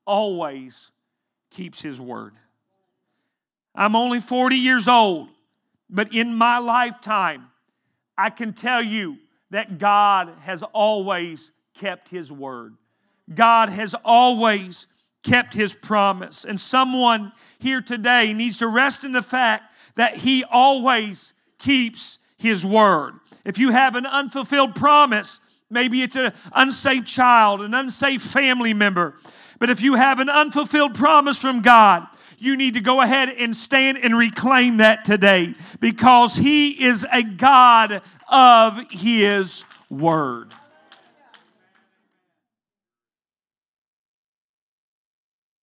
always 0.06 0.90
keeps 1.50 1.80
His 1.80 2.00
word. 2.00 2.34
I'm 3.74 3.94
only 3.94 4.20
40 4.20 4.56
years 4.56 4.88
old, 4.88 5.28
but 5.94 6.12
in 6.12 6.34
my 6.34 6.58
lifetime, 6.58 7.46
I 8.18 8.28
can 8.30 8.52
tell 8.52 8.82
you 8.82 9.18
that 9.50 9.78
God 9.78 10.28
has 10.40 10.62
always 10.62 11.52
kept 11.78 12.08
His 12.08 12.30
word. 12.30 12.74
God 13.32 13.68
has 13.68 13.94
always 14.04 14.88
kept 15.22 15.54
His 15.54 15.72
promise. 15.72 16.44
And 16.44 16.60
someone 16.60 17.32
here 17.58 17.80
today 17.80 18.34
needs 18.34 18.58
to 18.58 18.66
rest 18.66 19.04
in 19.04 19.12
the 19.12 19.22
fact 19.22 19.72
that 19.94 20.16
He 20.18 20.44
always 20.44 21.32
keeps 21.58 22.18
His 22.36 22.66
word. 22.66 23.14
If 23.44 23.56
you 23.56 23.70
have 23.70 23.94
an 23.94 24.04
unfulfilled 24.04 24.74
promise, 24.74 25.40
maybe 25.70 26.02
it's 26.02 26.16
an 26.16 26.32
unsafe 26.52 27.06
child, 27.06 27.62
an 27.62 27.72
unsafe 27.72 28.20
family 28.20 28.74
member, 28.74 29.14
but 29.60 29.70
if 29.70 29.80
you 29.80 29.94
have 29.94 30.18
an 30.18 30.28
unfulfilled 30.28 30.94
promise 30.94 31.38
from 31.38 31.62
God, 31.62 32.06
you 32.44 32.56
need 32.56 32.74
to 32.74 32.80
go 32.80 33.00
ahead 33.00 33.28
and 33.28 33.56
stand 33.56 33.98
and 33.98 34.16
reclaim 34.16 34.78
that 34.78 35.04
today 35.04 35.54
because 35.80 36.36
He 36.36 36.70
is 36.84 37.06
a 37.12 37.22
God 37.22 38.02
of 38.28 38.78
His 38.90 39.64
Word. 39.90 40.52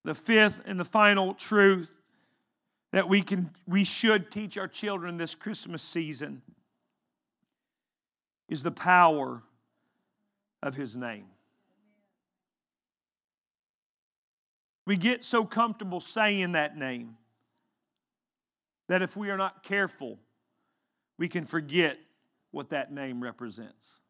The 0.05 0.15
fifth 0.15 0.61
and 0.65 0.81
the 0.81 0.85
final 0.85 1.35
truth 1.35 1.93
that 2.93 3.09
we 3.09 3.23
can 3.23 3.51
we 3.67 3.85
should 3.85 4.31
teach 4.31 4.57
our 4.59 4.69
children 4.69 5.17
this 5.17 5.35
Christmas 5.35 5.83
season 5.83 6.43
is 8.49 8.63
the 8.63 8.73
power 8.73 9.43
of 10.63 10.75
his 10.75 10.97
name. 10.97 11.27
We 14.91 14.97
get 14.97 15.25
so 15.25 15.45
comfortable 15.45 16.01
saying 16.01 16.51
that 16.51 16.77
name 16.77 17.17
that 18.89 19.03
if 19.03 19.17
we 19.17 19.31
are 19.31 19.37
not 19.37 19.63
careful, 19.63 20.19
we 21.17 21.29
can 21.29 21.45
forget 21.45 21.97
what 22.51 22.71
that 22.71 22.93
name 22.93 23.23
represents. 23.23 24.01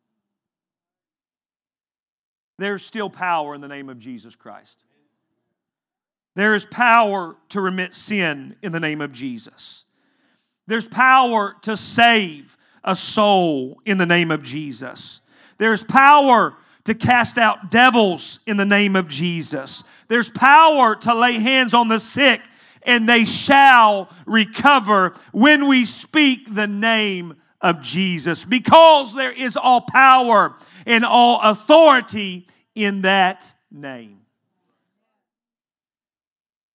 There's 2.57 2.83
still 2.83 3.11
power 3.11 3.55
in 3.55 3.61
the 3.61 3.69
name 3.69 3.91
of 3.91 3.99
Jesus 3.99 4.35
Christ. 4.35 4.85
There 6.35 6.55
is 6.55 6.65
power 6.65 7.37
to 7.51 7.61
remit 7.61 7.95
sin 7.95 8.57
in 8.63 8.73
the 8.73 8.81
name 8.81 9.03
of 9.03 9.13
Jesus. 9.13 9.85
There's 10.67 10.87
power 10.87 11.57
to 11.61 11.77
save 11.77 12.57
a 12.83 12.97
soul 12.97 13.83
in 13.85 13.99
the 13.99 14.07
name 14.07 14.31
of 14.31 14.43
Jesus. 14.43 15.21
There's 15.59 15.85
power 15.85 16.57
to 16.85 16.95
cast 16.95 17.39
out 17.39 17.71
devils 17.71 18.41
in 18.47 18.57
the 18.57 18.65
name 18.65 18.97
of 18.97 19.09
Jesus. 19.09 19.85
There's 20.09 20.31
power 20.31 20.97
to 20.97 21.15
lay 21.15 21.35
hands 21.35 21.75
on 21.75 21.89
the 21.89 22.01
sick 22.01 22.41
and 22.83 23.09
they 23.09 23.25
shall 23.25 24.09
recover 24.27 25.15
when 25.33 25.69
we 25.69 25.85
speak 25.85 26.55
the 26.55 26.67
name 26.67 27.37
of 27.61 27.83
Jesus 27.83 28.45
because 28.45 29.15
there 29.15 29.33
is 29.33 29.57
all 29.57 29.83
power 29.83 30.57
and 30.87 31.05
all 31.05 31.41
authority 31.43 32.49
in 32.75 33.03
that 33.03 33.51
name. 33.71 34.21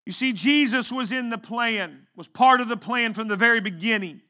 You 0.05 0.11
see, 0.11 0.33
Jesus 0.33 0.91
was 0.91 1.11
in 1.11 1.31
the 1.31 1.37
plan, 1.37 2.05
was 2.15 2.27
part 2.27 2.61
of 2.61 2.67
the 2.67 2.77
plan 2.77 3.15
from 3.15 3.27
the 3.27 3.35
very 3.35 3.59
beginning. 3.59 4.21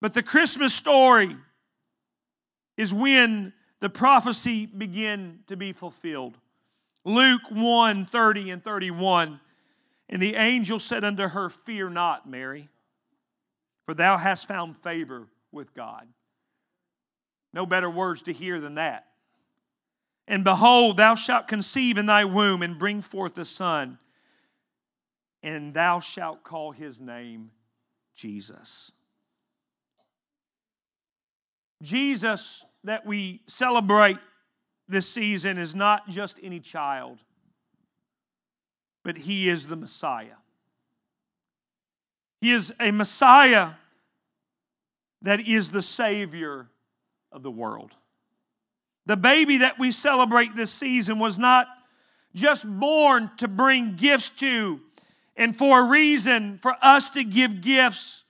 But 0.00 0.14
the 0.14 0.22
Christmas 0.24 0.74
story 0.74 1.36
is 2.76 2.92
when 2.92 3.52
the 3.80 3.90
prophecy 3.90 4.66
began 4.66 5.40
to 5.46 5.56
be 5.56 5.72
fulfilled. 5.72 6.38
Luke 7.04 7.42
1 7.50 8.06
30 8.06 8.50
and 8.50 8.64
31. 8.64 9.40
And 10.08 10.20
the 10.20 10.34
angel 10.34 10.78
said 10.78 11.04
unto 11.04 11.28
her, 11.28 11.48
Fear 11.48 11.90
not, 11.90 12.28
Mary, 12.28 12.68
for 13.86 13.94
thou 13.94 14.18
hast 14.18 14.46
found 14.46 14.76
favor 14.76 15.26
with 15.50 15.72
God. 15.74 16.06
No 17.54 17.66
better 17.66 17.88
words 17.88 18.22
to 18.22 18.32
hear 18.32 18.60
than 18.60 18.74
that. 18.74 19.06
And 20.28 20.44
behold, 20.44 20.96
thou 20.96 21.14
shalt 21.14 21.48
conceive 21.48 21.98
in 21.98 22.06
thy 22.06 22.24
womb 22.24 22.62
and 22.62 22.78
bring 22.78 23.00
forth 23.00 23.36
a 23.38 23.44
son, 23.44 23.98
and 25.42 25.74
thou 25.74 26.00
shalt 26.00 26.44
call 26.44 26.72
his 26.72 27.00
name 27.00 27.50
Jesus. 28.14 28.92
Jesus, 31.82 32.64
that 32.84 33.04
we 33.04 33.42
celebrate 33.46 34.18
this 34.88 35.08
season, 35.08 35.58
is 35.58 35.74
not 35.74 36.08
just 36.08 36.38
any 36.42 36.60
child, 36.60 37.18
but 39.04 39.18
he 39.18 39.48
is 39.48 39.66
the 39.66 39.76
Messiah. 39.76 40.36
He 42.40 42.52
is 42.52 42.72
a 42.80 42.90
Messiah 42.90 43.72
that 45.22 45.40
is 45.40 45.70
the 45.70 45.82
Savior 45.82 46.68
of 47.30 47.42
the 47.42 47.50
world. 47.50 47.92
The 49.06 49.16
baby 49.16 49.58
that 49.58 49.78
we 49.78 49.90
celebrate 49.90 50.54
this 50.54 50.72
season 50.72 51.18
was 51.18 51.38
not 51.38 51.66
just 52.34 52.66
born 52.66 53.30
to 53.38 53.48
bring 53.48 53.96
gifts 53.96 54.30
to 54.30 54.80
and 55.36 55.56
for 55.56 55.80
a 55.80 55.88
reason 55.90 56.58
for 56.58 56.74
us 56.82 57.10
to 57.10 57.24
give 57.24 57.60
gifts 57.60 58.24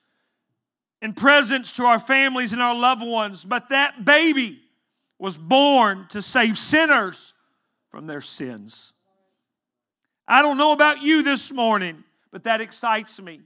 and 1.02 1.16
presents 1.16 1.72
to 1.72 1.84
our 1.84 1.98
families 1.98 2.52
and 2.52 2.62
our 2.62 2.76
loved 2.76 3.02
ones, 3.04 3.44
but 3.44 3.68
that 3.70 4.04
baby 4.04 4.60
was 5.18 5.36
born 5.36 6.06
to 6.10 6.22
save 6.22 6.56
sinners 6.56 7.34
from 7.90 8.06
their 8.06 8.20
sins. 8.20 8.92
I 10.26 10.40
don't 10.40 10.56
know 10.56 10.72
about 10.72 11.02
you 11.02 11.24
this 11.24 11.52
morning, 11.52 12.04
but 12.30 12.44
that 12.44 12.60
excites 12.60 13.20
me. 13.20 13.40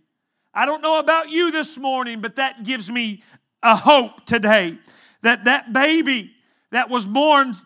I 0.53 0.67
don't 0.67 0.83
know 0.83 0.99
about 0.99 1.31
you 1.31 1.51
this 1.51 1.79
morning, 1.79 2.21
but 2.21 2.37
that 2.37 2.63
gives 2.63 2.91
me 2.91 3.23
a 3.63 3.75
hope 3.75 4.27
today 4.27 4.79
that 5.23 5.45
that 5.47 5.73
baby 5.73 6.33
that 6.71 6.91
was 6.91 7.07
born 7.07 7.57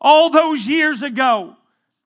all 0.00 0.30
those 0.30 0.66
years 0.66 1.02
ago. 1.02 1.54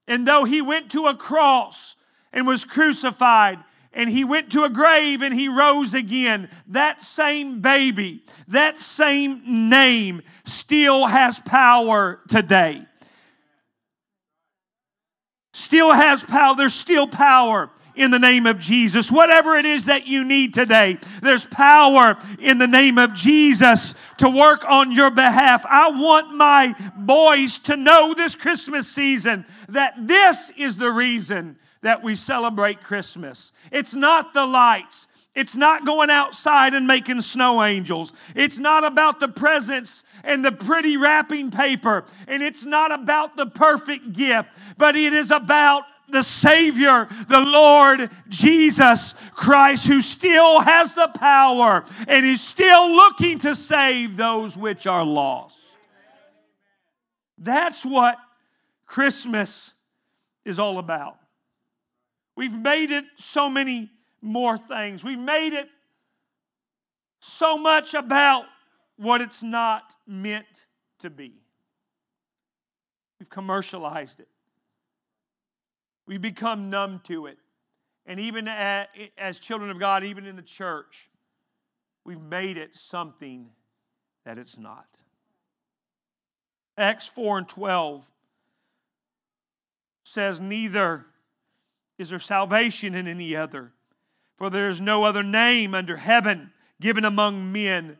And 0.08 0.26
though 0.26 0.44
he 0.44 0.60
went 0.60 0.90
to 0.92 1.06
a 1.06 1.16
cross 1.16 1.96
and 2.32 2.46
was 2.46 2.64
crucified, 2.64 3.58
and 3.92 4.10
he 4.10 4.24
went 4.24 4.52
to 4.52 4.64
a 4.64 4.70
grave 4.70 5.22
and 5.22 5.34
he 5.34 5.48
rose 5.48 5.94
again, 5.94 6.48
that 6.68 7.02
same 7.02 7.60
baby, 7.60 8.24
that 8.48 8.78
same 8.78 9.68
name 9.68 10.22
still 10.44 11.06
has 11.06 11.40
power 11.40 12.20
today. 12.28 12.84
Still 15.52 15.92
has 15.92 16.22
power. 16.22 16.54
There's 16.54 16.74
still 16.74 17.08
power 17.08 17.70
in 17.96 18.12
the 18.12 18.18
name 18.18 18.46
of 18.46 18.60
Jesus. 18.60 19.10
Whatever 19.10 19.56
it 19.56 19.66
is 19.66 19.86
that 19.86 20.06
you 20.06 20.22
need 20.22 20.54
today, 20.54 20.98
there's 21.20 21.46
power 21.46 22.16
in 22.38 22.58
the 22.58 22.68
name 22.68 22.96
of 22.96 23.12
Jesus 23.12 23.94
to 24.18 24.30
work 24.30 24.64
on 24.64 24.92
your 24.92 25.10
behalf. 25.10 25.66
I 25.66 25.90
want 25.90 26.34
my 26.34 26.74
boys 26.96 27.58
to 27.60 27.76
know 27.76 28.14
this 28.14 28.36
Christmas 28.36 28.86
season 28.86 29.44
that 29.68 29.94
this 29.98 30.52
is 30.56 30.76
the 30.76 30.90
reason 30.90 31.58
that 31.82 32.02
we 32.02 32.16
celebrate 32.16 32.82
Christmas. 32.82 33.52
It's 33.70 33.94
not 33.94 34.34
the 34.34 34.46
lights. 34.46 35.06
It's 35.34 35.54
not 35.54 35.86
going 35.86 36.10
outside 36.10 36.74
and 36.74 36.86
making 36.86 37.20
snow 37.20 37.62
angels. 37.62 38.12
It's 38.34 38.58
not 38.58 38.84
about 38.84 39.20
the 39.20 39.28
presents 39.28 40.02
and 40.24 40.44
the 40.44 40.50
pretty 40.50 40.96
wrapping 40.96 41.52
paper. 41.52 42.04
And 42.26 42.42
it's 42.42 42.64
not 42.64 42.92
about 42.92 43.36
the 43.36 43.46
perfect 43.46 44.12
gift, 44.12 44.48
but 44.76 44.96
it 44.96 45.12
is 45.12 45.30
about 45.30 45.84
the 46.10 46.22
Savior, 46.22 47.06
the 47.28 47.40
Lord 47.40 48.10
Jesus 48.28 49.14
Christ, 49.34 49.86
who 49.86 50.00
still 50.00 50.60
has 50.60 50.94
the 50.94 51.08
power 51.14 51.84
and 52.08 52.24
is 52.26 52.40
still 52.40 52.90
looking 52.90 53.38
to 53.40 53.54
save 53.54 54.16
those 54.16 54.56
which 54.56 54.86
are 54.86 55.04
lost. 55.04 55.58
That's 57.36 57.84
what 57.84 58.16
Christmas 58.86 59.72
is 60.44 60.58
all 60.58 60.78
about. 60.78 61.17
We've 62.38 62.56
made 62.56 62.92
it 62.92 63.04
so 63.16 63.50
many 63.50 63.90
more 64.22 64.56
things. 64.56 65.02
We've 65.02 65.18
made 65.18 65.54
it 65.54 65.66
so 67.18 67.58
much 67.58 67.94
about 67.94 68.44
what 68.96 69.20
it's 69.20 69.42
not 69.42 69.96
meant 70.06 70.66
to 71.00 71.10
be. 71.10 71.32
We've 73.18 73.28
commercialized 73.28 74.20
it. 74.20 74.28
We've 76.06 76.22
become 76.22 76.70
numb 76.70 77.00
to 77.08 77.26
it. 77.26 77.38
And 78.06 78.20
even 78.20 78.46
as 78.46 79.40
children 79.40 79.68
of 79.72 79.80
God, 79.80 80.04
even 80.04 80.24
in 80.24 80.36
the 80.36 80.42
church, 80.42 81.10
we've 82.04 82.22
made 82.22 82.56
it 82.56 82.76
something 82.76 83.48
that 84.24 84.38
it's 84.38 84.56
not. 84.56 84.86
Acts 86.76 87.08
4 87.08 87.38
and 87.38 87.48
12 87.48 88.08
says, 90.04 90.38
Neither 90.38 91.04
is 91.98 92.10
there 92.10 92.18
salvation 92.18 92.94
in 92.94 93.08
any 93.08 93.34
other, 93.34 93.72
for 94.36 94.50
there 94.50 94.68
is 94.68 94.80
no 94.80 95.04
other 95.04 95.22
name 95.22 95.74
under 95.74 95.96
heaven 95.96 96.52
given 96.80 97.04
among 97.04 97.50
men 97.52 97.98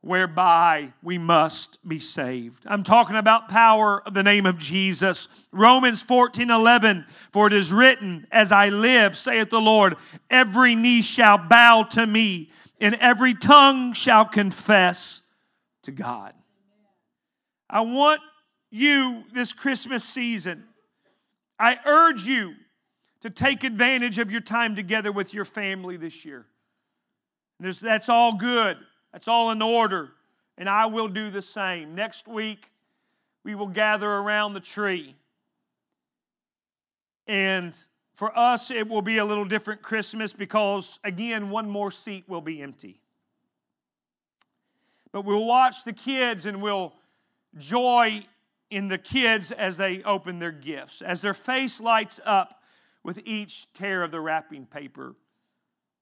whereby 0.00 0.92
we 1.02 1.18
must 1.18 1.78
be 1.86 1.98
saved. 1.98 2.62
I'm 2.66 2.82
talking 2.82 3.16
about 3.16 3.48
power 3.48 4.02
of 4.06 4.14
the 4.14 4.22
name 4.22 4.46
of 4.46 4.58
Jesus. 4.58 5.28
Romans 5.52 6.02
14 6.02 6.50
11, 6.50 7.06
for 7.32 7.46
it 7.46 7.52
is 7.52 7.72
written, 7.72 8.26
As 8.30 8.52
I 8.52 8.68
live, 8.68 9.16
saith 9.16 9.50
the 9.50 9.60
Lord, 9.60 9.96
every 10.30 10.74
knee 10.74 11.02
shall 11.02 11.38
bow 11.38 11.84
to 11.90 12.06
me, 12.06 12.50
and 12.80 12.94
every 12.96 13.34
tongue 13.34 13.92
shall 13.92 14.24
confess 14.24 15.22
to 15.82 15.92
God. 15.92 16.34
I 17.68 17.80
want 17.80 18.20
you 18.70 19.24
this 19.32 19.52
Christmas 19.52 20.04
season, 20.04 20.64
I 21.58 21.78
urge 21.84 22.24
you 22.24 22.54
to 23.26 23.30
take 23.30 23.64
advantage 23.64 24.18
of 24.18 24.30
your 24.30 24.40
time 24.40 24.76
together 24.76 25.10
with 25.10 25.34
your 25.34 25.44
family 25.44 25.96
this 25.96 26.24
year. 26.24 26.46
There's, 27.58 27.80
that's 27.80 28.08
all 28.08 28.34
good. 28.34 28.76
That's 29.12 29.26
all 29.26 29.50
in 29.50 29.60
order. 29.60 30.10
And 30.56 30.68
I 30.68 30.86
will 30.86 31.08
do 31.08 31.28
the 31.28 31.42
same. 31.42 31.96
Next 31.96 32.28
week, 32.28 32.70
we 33.42 33.56
will 33.56 33.66
gather 33.66 34.08
around 34.08 34.54
the 34.54 34.60
tree. 34.60 35.16
And 37.26 37.76
for 38.14 38.36
us, 38.38 38.70
it 38.70 38.88
will 38.88 39.02
be 39.02 39.18
a 39.18 39.24
little 39.24 39.44
different 39.44 39.82
Christmas 39.82 40.32
because, 40.32 41.00
again, 41.02 41.50
one 41.50 41.68
more 41.68 41.90
seat 41.90 42.28
will 42.28 42.40
be 42.40 42.62
empty. 42.62 43.00
But 45.10 45.24
we'll 45.24 45.46
watch 45.46 45.82
the 45.84 45.92
kids 45.92 46.46
and 46.46 46.62
we'll 46.62 46.92
joy 47.58 48.24
in 48.70 48.86
the 48.86 48.98
kids 48.98 49.50
as 49.50 49.76
they 49.76 50.04
open 50.04 50.38
their 50.38 50.52
gifts, 50.52 51.02
as 51.02 51.22
their 51.22 51.34
face 51.34 51.80
lights 51.80 52.20
up 52.24 52.55
with 53.06 53.20
each 53.24 53.72
tear 53.72 54.02
of 54.02 54.10
the 54.10 54.20
wrapping 54.20 54.66
paper, 54.66 55.14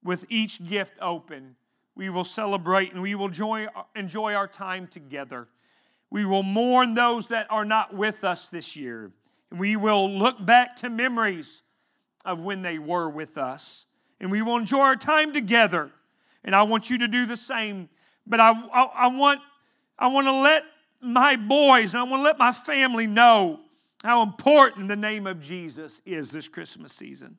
with 0.03 0.25
each 0.29 0.67
gift 0.67 0.95
open 1.01 1.55
we 1.95 2.11
will 2.11 2.25
celebrate 2.25 2.93
and 2.93 3.03
we 3.03 3.15
will 3.15 3.27
enjoy, 3.27 3.67
enjoy 3.95 4.35
our 4.35 4.49
time 4.49 4.87
together. 4.87 5.49
We 6.11 6.25
will 6.25 6.43
mourn 6.43 6.95
those 6.95 7.29
that 7.29 7.47
are 7.51 7.65
not 7.65 7.95
with 7.95 8.25
us 8.25 8.49
this 8.49 8.75
year. 8.75 9.13
And 9.51 9.61
we 9.61 9.77
will 9.77 10.11
look 10.11 10.45
back 10.45 10.77
to 10.77 10.91
memories 10.91 11.63
of 12.25 12.41
when 12.41 12.63
they 12.63 12.79
were 12.79 13.09
with 13.09 13.39
us. 13.39 13.87
And 14.21 14.31
we 14.31 14.43
will 14.43 14.57
enjoy 14.57 14.81
our 14.81 14.97
time 14.97 15.33
together. 15.33 15.91
And 16.43 16.55
I 16.55 16.65
want 16.65 16.91
you 16.91 16.99
to 16.99 17.07
do 17.07 17.27
the 17.27 17.37
same. 17.37 17.89
But 18.27 18.41
I, 18.41 18.51
I, 18.51 18.83
I 18.83 19.07
want, 19.09 19.41
I 19.99 20.09
want 20.09 20.27
to 20.27 20.33
let 20.33 20.65
my 21.01 21.37
boys 21.37 21.95
and 21.95 22.01
I 22.01 22.05
want 22.05 22.21
to 22.21 22.25
let 22.25 22.39
my 22.39 22.53
family 22.53 23.07
know 23.07 23.61
how 24.05 24.23
important 24.23 24.89
the 24.89 24.97
name 24.97 25.27
of 25.27 25.41
Jesus 25.41 26.03
is 26.05 26.31
this 26.31 26.47
Christmas 26.47 26.93
season. 26.93 27.39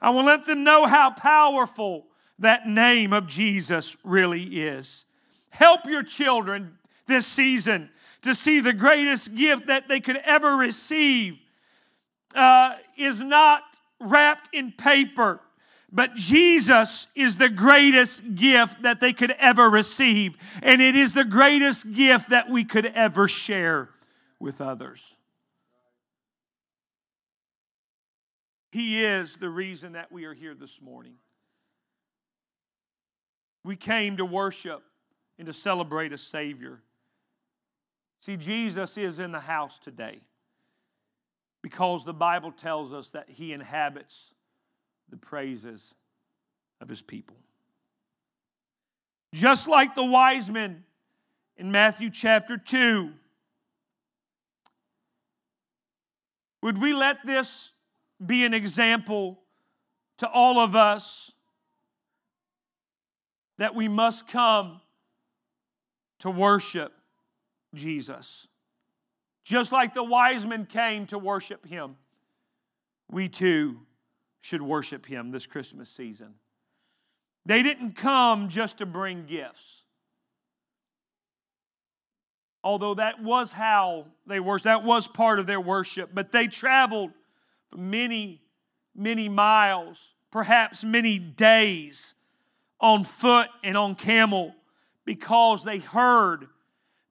I 0.00 0.10
want 0.10 0.26
to 0.26 0.30
let 0.30 0.46
them 0.46 0.62
know 0.62 0.86
how 0.86 1.10
powerful 1.10 2.06
that 2.38 2.68
name 2.68 3.12
of 3.12 3.26
Jesus 3.26 3.96
really 4.04 4.44
is. 4.44 5.04
Help 5.50 5.80
your 5.84 6.04
children 6.04 6.78
this 7.06 7.26
season 7.26 7.90
to 8.22 8.36
see 8.36 8.60
the 8.60 8.72
greatest 8.72 9.34
gift 9.34 9.66
that 9.66 9.88
they 9.88 9.98
could 9.98 10.18
ever 10.18 10.50
receive 10.56 11.38
uh, 12.36 12.76
is 12.96 13.20
not 13.20 13.62
wrapped 14.00 14.54
in 14.54 14.70
paper. 14.70 15.40
But 15.90 16.14
Jesus 16.14 17.08
is 17.16 17.36
the 17.36 17.48
greatest 17.48 18.36
gift 18.36 18.82
that 18.82 19.00
they 19.00 19.12
could 19.12 19.32
ever 19.40 19.68
receive. 19.68 20.36
And 20.62 20.80
it 20.80 20.94
is 20.94 21.14
the 21.14 21.24
greatest 21.24 21.92
gift 21.92 22.30
that 22.30 22.48
we 22.48 22.62
could 22.62 22.86
ever 22.86 23.26
share 23.26 23.88
with 24.38 24.60
others. 24.60 25.15
He 28.76 29.02
is 29.02 29.36
the 29.36 29.48
reason 29.48 29.92
that 29.92 30.12
we 30.12 30.26
are 30.26 30.34
here 30.34 30.54
this 30.54 30.82
morning. 30.82 31.14
We 33.64 33.74
came 33.74 34.18
to 34.18 34.26
worship 34.26 34.82
and 35.38 35.46
to 35.46 35.54
celebrate 35.54 36.12
a 36.12 36.18
Savior. 36.18 36.82
See, 38.20 38.36
Jesus 38.36 38.98
is 38.98 39.18
in 39.18 39.32
the 39.32 39.40
house 39.40 39.78
today 39.78 40.20
because 41.62 42.04
the 42.04 42.12
Bible 42.12 42.52
tells 42.52 42.92
us 42.92 43.12
that 43.12 43.30
He 43.30 43.54
inhabits 43.54 44.34
the 45.08 45.16
praises 45.16 45.94
of 46.78 46.90
His 46.90 47.00
people. 47.00 47.38
Just 49.32 49.66
like 49.68 49.94
the 49.94 50.04
wise 50.04 50.50
men 50.50 50.84
in 51.56 51.72
Matthew 51.72 52.10
chapter 52.10 52.58
2. 52.58 53.10
Would 56.60 56.76
we 56.76 56.92
let 56.92 57.24
this 57.24 57.72
be 58.24 58.44
an 58.44 58.54
example 58.54 59.38
to 60.18 60.28
all 60.28 60.58
of 60.58 60.74
us 60.74 61.32
that 63.58 63.74
we 63.74 63.88
must 63.88 64.28
come 64.28 64.80
to 66.20 66.30
worship 66.30 66.92
Jesus. 67.74 68.46
Just 69.44 69.72
like 69.72 69.94
the 69.94 70.02
wise 70.02 70.44
men 70.44 70.66
came 70.66 71.06
to 71.06 71.18
worship 71.18 71.66
him, 71.66 71.96
we 73.10 73.28
too 73.28 73.78
should 74.40 74.62
worship 74.62 75.06
him 75.06 75.30
this 75.30 75.46
Christmas 75.46 75.90
season. 75.90 76.34
They 77.44 77.62
didn't 77.62 77.92
come 77.92 78.48
just 78.48 78.78
to 78.78 78.86
bring 78.86 79.26
gifts. 79.26 79.82
Although 82.64 82.94
that 82.94 83.22
was 83.22 83.52
how 83.52 84.06
they 84.26 84.40
worshiped, 84.40 84.64
that 84.64 84.82
was 84.82 85.06
part 85.06 85.38
of 85.38 85.46
their 85.46 85.60
worship, 85.60 86.10
but 86.12 86.32
they 86.32 86.48
traveled 86.48 87.12
many, 87.74 88.42
many 88.94 89.28
miles, 89.28 90.14
perhaps 90.30 90.84
many 90.84 91.18
days 91.18 92.14
on 92.80 93.04
foot 93.04 93.48
and 93.64 93.76
on 93.76 93.94
camel 93.94 94.54
because 95.04 95.64
they 95.64 95.78
heard 95.78 96.46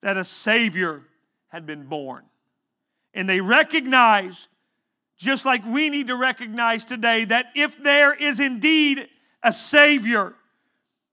that 0.02 0.18
a 0.18 0.24
Savior 0.24 1.04
had 1.48 1.66
been 1.66 1.86
born. 1.86 2.24
And 3.14 3.28
they 3.28 3.40
recognized, 3.40 4.50
just 5.18 5.46
like 5.46 5.66
we 5.66 5.90
need 5.90 6.08
to 6.08 6.16
recognize 6.16 6.84
today, 6.84 7.26
that 7.26 7.48
if 7.56 7.82
there 7.82 8.14
is 8.14 8.40
indeed 8.40 9.08
a 9.42 9.54
Savior, 9.54 10.36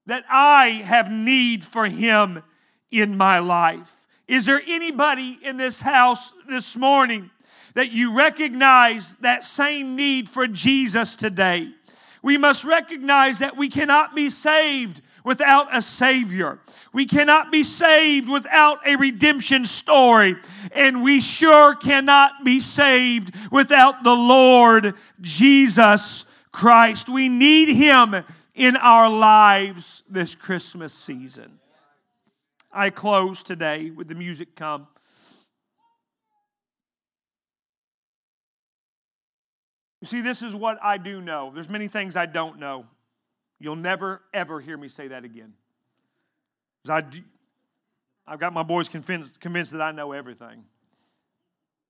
that 0.07 0.24
I 0.28 0.83
have 0.85 1.11
need 1.11 1.64
for 1.64 1.87
Him 1.87 2.42
in 2.90 3.16
my 3.16 3.38
life. 3.38 3.90
Is 4.26 4.46
there 4.46 4.62
anybody 4.66 5.38
in 5.42 5.57
this 5.57 5.81
house 5.81 6.33
this 6.48 6.76
morning 6.76 7.31
that 7.75 7.93
you 7.93 8.17
recognize 8.17 9.15
that 9.21 9.45
same 9.45 9.97
need 9.97 10.29
for 10.29 10.47
Jesus 10.47 11.17
today? 11.17 11.71
We 12.23 12.39
must 12.39 12.65
recognize 12.65 13.39
that 13.39 13.57
we 13.57 13.69
cannot 13.69 14.15
be 14.15 14.31
saved 14.31 15.03
without 15.25 15.75
a 15.75 15.83
Savior. 15.83 16.59
We 16.93 17.07
cannot 17.07 17.51
be 17.51 17.63
saved 17.63 18.29
without 18.29 18.87
a 18.87 18.97
redemption 18.97 19.67
story. 19.67 20.37
And 20.73 21.03
we 21.03 21.21
sure 21.21 21.75
cannot 21.75 22.45
be 22.45 22.61
saved 22.61 23.35
without 23.51 24.05
the 24.05 24.15
Lord 24.15 24.95
Jesus 25.21 26.25
Christ. 26.51 27.09
We 27.09 27.29
need 27.29 27.69
Him 27.75 28.25
in 28.55 28.77
our 28.77 29.09
lives 29.09 30.03
this 30.09 30.35
Christmas 30.35 30.93
season. 30.93 31.59
I 32.73 32.91
close 32.91 33.43
today 33.43 33.91
with 33.91 34.09
the 34.09 34.15
music 34.15 34.57
come. 34.57 34.87
You 40.03 40.09
see, 40.09 40.21
this 40.21 40.43
is 40.43 40.53
what 40.57 40.79
I 40.83 40.99
do 40.99 41.21
know. 41.21 41.53
There's 41.55 41.69
many 41.69 41.87
things 41.87 42.17
I 42.17 42.27
don't 42.27 42.59
know. 42.59 42.87
You'll 43.61 43.77
never, 43.77 44.21
ever 44.35 44.61
hear 44.61 44.77
me 44.77 44.88
say 44.88 45.07
that 45.07 45.25
again. 45.25 45.53
I, 46.88 47.05
I've 48.27 48.41
got 48.41 48.53
my 48.53 48.65
boys 48.65 48.88
convinced, 48.88 49.38
convinced 49.38 49.71
that 49.71 49.81
I 49.81 49.93
know 49.93 50.11
everything. 50.11 50.65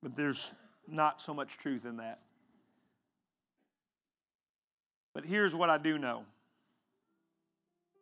But 0.03 0.15
there's 0.15 0.53
not 0.87 1.23
so 1.23 1.33
much 1.33 1.57
truth 1.57 1.85
in 1.85 1.97
that. 1.97 2.19
But 5.15 5.25
here's 5.25 5.55
what 5.55 5.71
I 5.71 5.79
do 5.79 5.97
know 5.97 6.23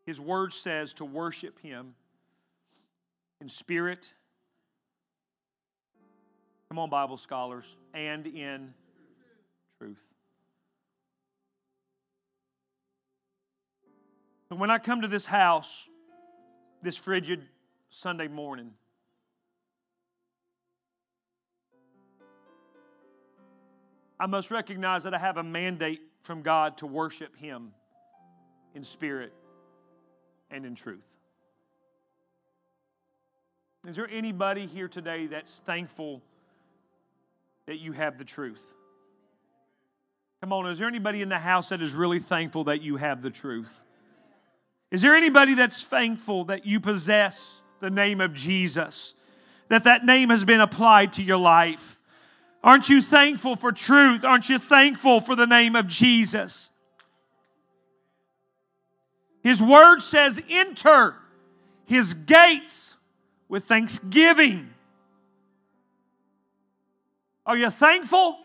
His 0.05 0.19
word 0.19 0.53
says 0.53 0.93
to 0.95 1.05
worship 1.05 1.57
Him 1.61 1.95
in 3.39 3.47
spirit. 3.47 4.11
Come 6.67 6.79
on, 6.79 6.89
Bible 6.89 7.15
scholars, 7.15 7.77
and 7.93 8.27
in 8.27 8.73
truth. 9.81 10.03
But 14.47 14.59
when 14.59 14.69
I 14.69 14.77
come 14.77 15.01
to 15.01 15.07
this 15.07 15.25
house 15.25 15.89
this 16.83 16.95
frigid 16.95 17.47
Sunday 17.89 18.27
morning, 18.27 18.73
I 24.19 24.27
must 24.27 24.51
recognize 24.51 25.01
that 25.01 25.15
I 25.15 25.17
have 25.17 25.37
a 25.37 25.43
mandate 25.43 26.01
from 26.21 26.43
God 26.43 26.77
to 26.77 26.85
worship 26.85 27.35
Him 27.35 27.71
in 28.75 28.83
spirit 28.83 29.33
and 30.51 30.63
in 30.63 30.75
truth. 30.75 31.17
Is 33.87 33.95
there 33.95 34.07
anybody 34.11 34.67
here 34.67 34.87
today 34.87 35.25
that's 35.25 35.57
thankful 35.65 36.21
that 37.65 37.79
you 37.79 37.93
have 37.93 38.19
the 38.19 38.25
truth? 38.25 38.75
Come 40.41 40.53
on, 40.53 40.65
is 40.65 40.79
there 40.79 40.87
anybody 40.87 41.21
in 41.21 41.29
the 41.29 41.37
house 41.37 41.69
that 41.69 41.83
is 41.83 41.93
really 41.93 42.17
thankful 42.17 42.63
that 42.63 42.81
you 42.81 42.97
have 42.97 43.21
the 43.21 43.29
truth? 43.29 43.83
Is 44.89 45.03
there 45.03 45.15
anybody 45.15 45.53
that's 45.53 45.83
thankful 45.83 46.45
that 46.45 46.65
you 46.65 46.79
possess 46.79 47.61
the 47.79 47.91
name 47.91 48.19
of 48.19 48.33
Jesus? 48.33 49.13
That 49.69 49.83
that 49.83 50.03
name 50.03 50.31
has 50.31 50.43
been 50.43 50.59
applied 50.59 51.13
to 51.13 51.23
your 51.23 51.37
life? 51.37 52.01
Aren't 52.63 52.89
you 52.89 53.03
thankful 53.03 53.55
for 53.55 53.71
truth? 53.71 54.23
Aren't 54.23 54.49
you 54.49 54.57
thankful 54.57 55.21
for 55.21 55.35
the 55.35 55.45
name 55.45 55.75
of 55.75 55.87
Jesus? 55.87 56.71
His 59.43 59.61
word 59.61 59.99
says, 59.99 60.41
enter 60.49 61.15
his 61.85 62.15
gates 62.15 62.95
with 63.47 63.65
thanksgiving. 63.65 64.71
Are 67.45 67.57
you 67.57 67.69
thankful? 67.69 68.39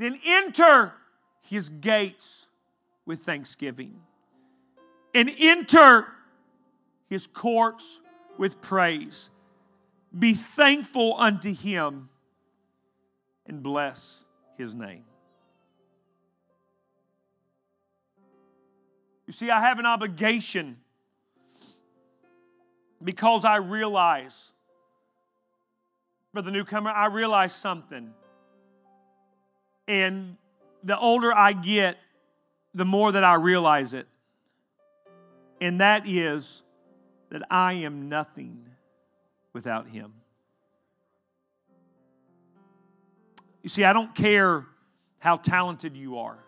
Then 0.00 0.18
enter 0.24 0.94
his 1.42 1.68
gates 1.68 2.46
with 3.04 3.22
thanksgiving 3.22 4.00
and 5.14 5.30
enter 5.38 6.06
his 7.10 7.26
courts 7.26 8.00
with 8.38 8.62
praise. 8.62 9.28
Be 10.18 10.32
thankful 10.32 11.16
unto 11.18 11.54
him 11.54 12.08
and 13.46 13.62
bless 13.62 14.24
his 14.56 14.74
name. 14.74 15.04
You 19.26 19.34
see, 19.34 19.50
I 19.50 19.60
have 19.60 19.78
an 19.78 19.84
obligation 19.84 20.78
because 23.04 23.44
I 23.44 23.56
realize, 23.56 24.52
for 26.32 26.40
the 26.40 26.50
newcomer, 26.50 26.88
I 26.88 27.08
realize 27.08 27.54
something. 27.54 28.14
And 29.90 30.36
the 30.84 30.96
older 30.96 31.36
I 31.36 31.52
get, 31.52 31.96
the 32.74 32.84
more 32.84 33.10
that 33.10 33.24
I 33.24 33.34
realize 33.34 33.92
it. 33.92 34.06
And 35.60 35.80
that 35.80 36.06
is 36.06 36.62
that 37.30 37.42
I 37.50 37.72
am 37.72 38.08
nothing 38.08 38.66
without 39.52 39.88
Him. 39.88 40.12
You 43.64 43.68
see, 43.68 43.82
I 43.82 43.92
don't 43.92 44.14
care 44.14 44.64
how 45.18 45.38
talented 45.38 45.96
you 45.96 46.18
are. 46.18 46.38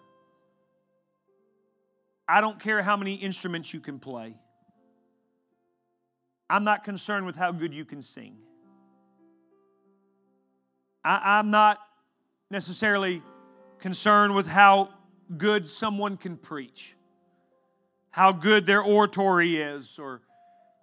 I 2.29 2.41
don't 2.41 2.61
care 2.61 2.81
how 2.81 2.97
many 2.97 3.14
instruments 3.14 3.75
you 3.75 3.81
can 3.81 3.99
play. 3.99 4.37
I'm 6.49 6.62
not 6.62 6.85
concerned 6.85 7.27
with 7.27 7.35
how 7.35 7.51
good 7.51 7.75
you 7.75 7.85
can 7.85 8.03
sing. 8.03 8.37
I, 11.05 11.41
am 11.41 11.51
not 11.51 11.81
necessarily 12.53 13.21
concerned 13.83 14.33
with 14.33 14.47
how 14.47 14.89
good 15.37 15.68
someone 15.68 16.16
can 16.16 16.37
preach, 16.37 16.95
how 18.11 18.30
good 18.30 18.64
their 18.64 18.80
oratory 18.80 19.57
is, 19.57 19.99
or 19.99 20.22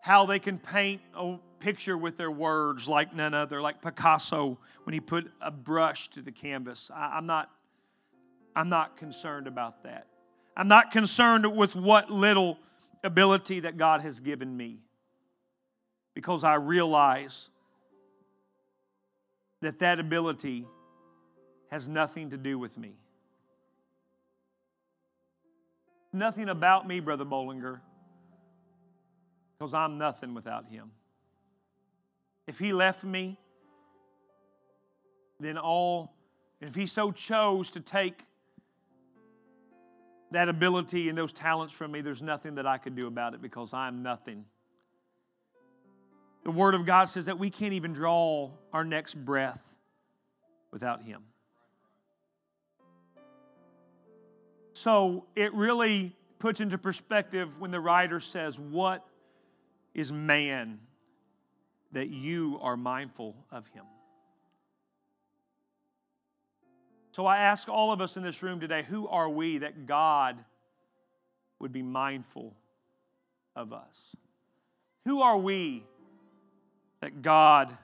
how 0.02 0.26
they 0.26 0.38
can 0.38 0.60
paint 0.60 1.02
a 1.16 1.38
picture 1.62 1.98
with 1.98 2.18
their 2.18 2.30
words 2.30 2.90
like 2.90 3.16
none 3.16 3.34
other, 3.34 3.62
like 3.62 3.82
Picasso 3.82 4.60
when 4.84 4.94
he 4.94 5.00
put 5.00 5.32
a 5.40 5.50
brush 5.50 6.10
to 6.10 6.22
the 6.22 6.32
canvas. 6.32 6.92
I, 6.94 7.16
I'm 7.16 7.26
not, 7.26 7.50
I'm 8.54 8.68
not 8.68 8.98
concerned 8.98 9.48
about 9.48 9.84
that. 9.84 10.08
I'm 10.58 10.68
not 10.68 10.92
concerned 10.92 11.56
with 11.56 11.76
what 11.76 12.12
little 12.12 12.58
ability 13.02 13.62
that 13.62 13.78
God 13.78 14.02
has 14.02 14.20
given 14.20 14.58
me 14.58 14.80
because 16.16 16.44
I 16.44 16.56
realize 16.56 17.50
that 19.62 19.80
that 19.80 20.02
ability 20.02 20.66
has 21.72 21.88
nothing 21.88 22.32
to 22.32 22.38
do 22.38 22.58
with 22.58 22.78
me. 22.78 22.94
Nothing 26.12 26.50
about 26.50 26.88
me, 26.88 27.00
Brother 27.00 27.26
Bollinger, 27.26 27.80
because 29.58 29.74
I'm 29.74 29.98
nothing 29.98 30.34
without 30.34 30.66
Him. 30.68 30.92
If 32.48 32.58
He 32.58 32.74
left 32.74 33.04
me, 33.04 33.38
then 35.40 35.58
all, 35.58 36.14
if 36.60 36.74
He 36.74 36.88
so 36.88 37.12
chose 37.12 37.70
to 37.72 37.80
take 37.80 38.26
that 40.32 40.50
ability 40.50 41.10
and 41.10 41.18
those 41.18 41.34
talents 41.34 41.74
from 41.74 41.92
me, 41.92 42.02
there's 42.02 42.22
nothing 42.22 42.56
that 42.56 42.66
I 42.66 42.78
could 42.80 42.96
do 42.96 43.08
about 43.08 43.36
it 43.36 43.42
because 43.42 43.74
I'm 43.74 44.02
nothing. 44.02 44.46
The 46.44 46.52
Word 46.52 46.74
of 46.74 46.86
God 46.86 47.06
says 47.06 47.28
that 47.28 47.38
we 47.38 47.52
can't 47.52 47.74
even 47.74 47.94
draw 47.94 48.50
our 48.74 48.84
next 48.84 49.14
breath 49.14 49.62
without 50.72 51.04
Him. 51.04 51.22
So 54.80 55.26
it 55.36 55.54
really 55.54 56.16
puts 56.40 56.62
into 56.62 56.78
perspective 56.78 57.60
when 57.60 57.70
the 57.70 57.82
writer 57.82 58.22
says, 58.22 58.58
What 58.58 59.06
is 59.94 60.10
man 60.10 60.80
that 61.92 62.08
you 62.08 62.58
are 62.62 62.78
mindful 62.78 63.36
of 63.52 63.68
him? 63.68 63.84
So 67.12 67.26
I 67.26 67.40
ask 67.40 67.68
all 67.68 67.92
of 67.92 68.00
us 68.00 68.16
in 68.16 68.24
this 68.24 68.42
room 68.42 68.62
today, 68.62 68.86
who 68.88 69.06
are 69.10 69.28
we 69.28 69.58
that 69.58 69.86
God 69.86 70.38
would 71.60 71.74
be 71.74 71.84
mindful 71.84 72.56
of 73.58 73.74
us? 73.74 74.16
Who 75.04 75.22
are 75.22 75.38
we 75.38 75.84
that 77.02 77.22
God 77.22 77.78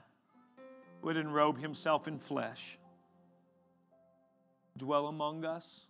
would 1.02 1.18
enrobe 1.18 1.60
himself 1.60 2.08
in 2.08 2.18
flesh, 2.18 2.78
dwell 4.78 5.08
among 5.08 5.44
us? 5.44 5.85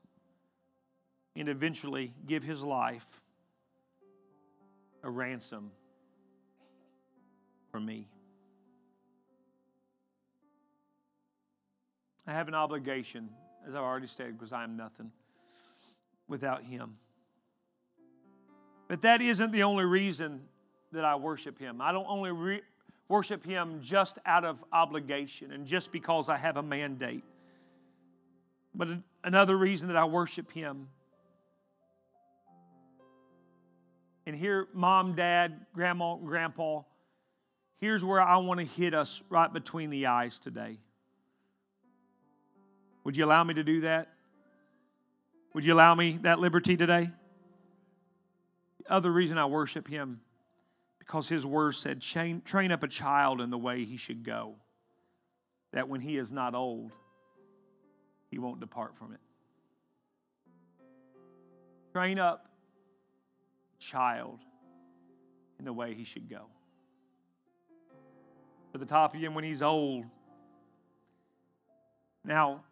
And 1.36 1.48
eventually 1.48 2.14
give 2.26 2.42
his 2.42 2.62
life 2.62 3.06
a 5.02 5.10
ransom 5.10 5.70
for 7.70 7.78
me. 7.78 8.08
I 12.26 12.32
have 12.32 12.48
an 12.48 12.54
obligation, 12.54 13.28
as 13.68 13.74
I've 13.74 13.82
already 13.82 14.06
stated, 14.06 14.36
because 14.36 14.52
I 14.52 14.64
am 14.64 14.76
nothing 14.76 15.12
without 16.26 16.64
him. 16.64 16.96
But 18.88 19.02
that 19.02 19.20
isn't 19.20 19.52
the 19.52 19.62
only 19.62 19.84
reason 19.84 20.40
that 20.92 21.04
I 21.04 21.16
worship 21.16 21.58
him. 21.58 21.80
I 21.80 21.92
don't 21.92 22.06
only 22.08 22.32
re- 22.32 22.62
worship 23.08 23.44
him 23.44 23.80
just 23.80 24.18
out 24.24 24.44
of 24.44 24.64
obligation 24.72 25.52
and 25.52 25.66
just 25.66 25.92
because 25.92 26.28
I 26.28 26.36
have 26.36 26.56
a 26.56 26.62
mandate. 26.62 27.24
But 28.74 28.88
another 29.22 29.56
reason 29.56 29.88
that 29.88 29.96
I 29.96 30.04
worship 30.04 30.50
him 30.50 30.88
and 34.26 34.34
here, 34.34 34.66
mom, 34.74 35.14
dad, 35.14 35.66
grandma, 35.72 36.16
grandpa, 36.16 36.82
here's 37.78 38.04
where 38.04 38.20
I 38.20 38.38
want 38.38 38.58
to 38.58 38.66
hit 38.66 38.92
us 38.92 39.22
right 39.30 39.52
between 39.52 39.90
the 39.90 40.06
eyes 40.06 40.40
today. 40.40 40.78
Would 43.04 43.16
you 43.16 43.24
allow 43.24 43.44
me 43.44 43.54
to 43.54 43.62
do 43.62 43.82
that? 43.82 44.08
Would 45.54 45.64
you 45.64 45.72
allow 45.72 45.94
me 45.94 46.18
that 46.22 46.40
liberty 46.40 46.76
today? 46.76 47.10
The 48.82 48.92
other 48.92 49.12
reason 49.12 49.38
I 49.38 49.46
worship 49.46 49.86
him, 49.86 50.20
because 50.98 51.28
his 51.28 51.46
word 51.46 51.76
said, 51.76 52.00
train, 52.02 52.42
train 52.44 52.72
up 52.72 52.82
a 52.82 52.88
child 52.88 53.40
in 53.40 53.50
the 53.50 53.58
way 53.58 53.84
he 53.84 53.96
should 53.96 54.24
go, 54.24 54.56
that 55.72 55.88
when 55.88 56.00
he 56.00 56.16
is 56.16 56.32
not 56.32 56.56
old, 56.56 56.92
he 58.28 58.38
won't 58.38 58.58
depart 58.58 58.96
from 58.96 59.12
it. 59.12 59.20
Train 61.92 62.18
up 62.18 62.50
child 63.78 64.40
in 65.58 65.64
the 65.64 65.72
way 65.72 65.94
he 65.94 66.04
should 66.04 66.28
go. 66.28 66.46
At 68.74 68.80
the 68.80 68.86
top 68.86 69.14
of 69.14 69.20
him 69.20 69.34
when 69.34 69.44
he's 69.44 69.62
old. 69.62 70.04
Now, 72.24 72.64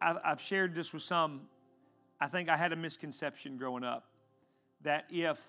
I've 0.00 0.40
shared 0.40 0.74
this 0.74 0.92
with 0.92 1.02
some. 1.02 1.42
I 2.20 2.28
think 2.28 2.48
I 2.48 2.56
had 2.56 2.72
a 2.72 2.76
misconception 2.76 3.56
growing 3.56 3.84
up 3.84 4.04
that 4.82 5.06
if 5.10 5.40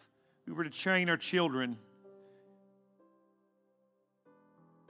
we 0.45 0.53
were 0.53 0.63
to 0.63 0.69
train 0.69 1.09
our 1.09 1.17
children, 1.17 1.77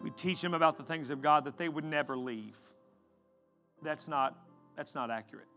we 0.01 0.11
teach 0.11 0.41
them 0.41 0.53
about 0.53 0.77
the 0.77 0.83
things 0.83 1.09
of 1.09 1.21
God, 1.21 1.45
that 1.45 1.57
they 1.57 1.69
would 1.69 1.83
never 1.83 2.15
leave. 2.15 2.55
That's 3.83 4.07
not, 4.07 4.37
that's 4.75 4.95
not 4.95 5.11
accurate 5.11 5.47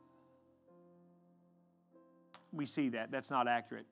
we 2.52 2.66
see 2.66 2.90
that. 2.90 3.10
That's 3.10 3.30
not 3.30 3.48
accurate. 3.48 3.86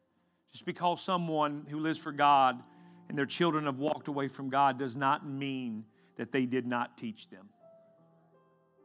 Just 0.53 0.65
because 0.65 1.01
someone 1.03 1.67
who 1.69 1.79
lives 1.79 1.99
for 1.99 2.13
God 2.13 2.63
and 3.09 3.17
their 3.17 3.27
children 3.27 3.67
have 3.67 3.79
walked 3.79 4.09
away 4.09 4.29
from 4.29 4.49
God 4.49 4.79
does 4.79 4.97
not 4.97 5.27
mean 5.27 5.85
that 6.17 6.33
they 6.33 6.47
did 6.47 6.67
not 6.67 6.99
teach 6.99 7.29
them. 7.29 7.49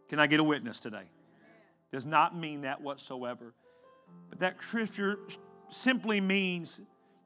Can 0.09 0.19
I 0.19 0.27
get 0.27 0.39
a 0.39 0.43
witness 0.43 0.79
today? 0.79 1.05
Does 1.91 2.05
not 2.05 2.37
mean 2.37 2.61
that 2.61 2.81
whatsoever. 2.81 3.53
But 4.29 4.39
that 4.39 4.61
scripture 4.61 5.17
simply 5.69 6.21
means 6.21 6.81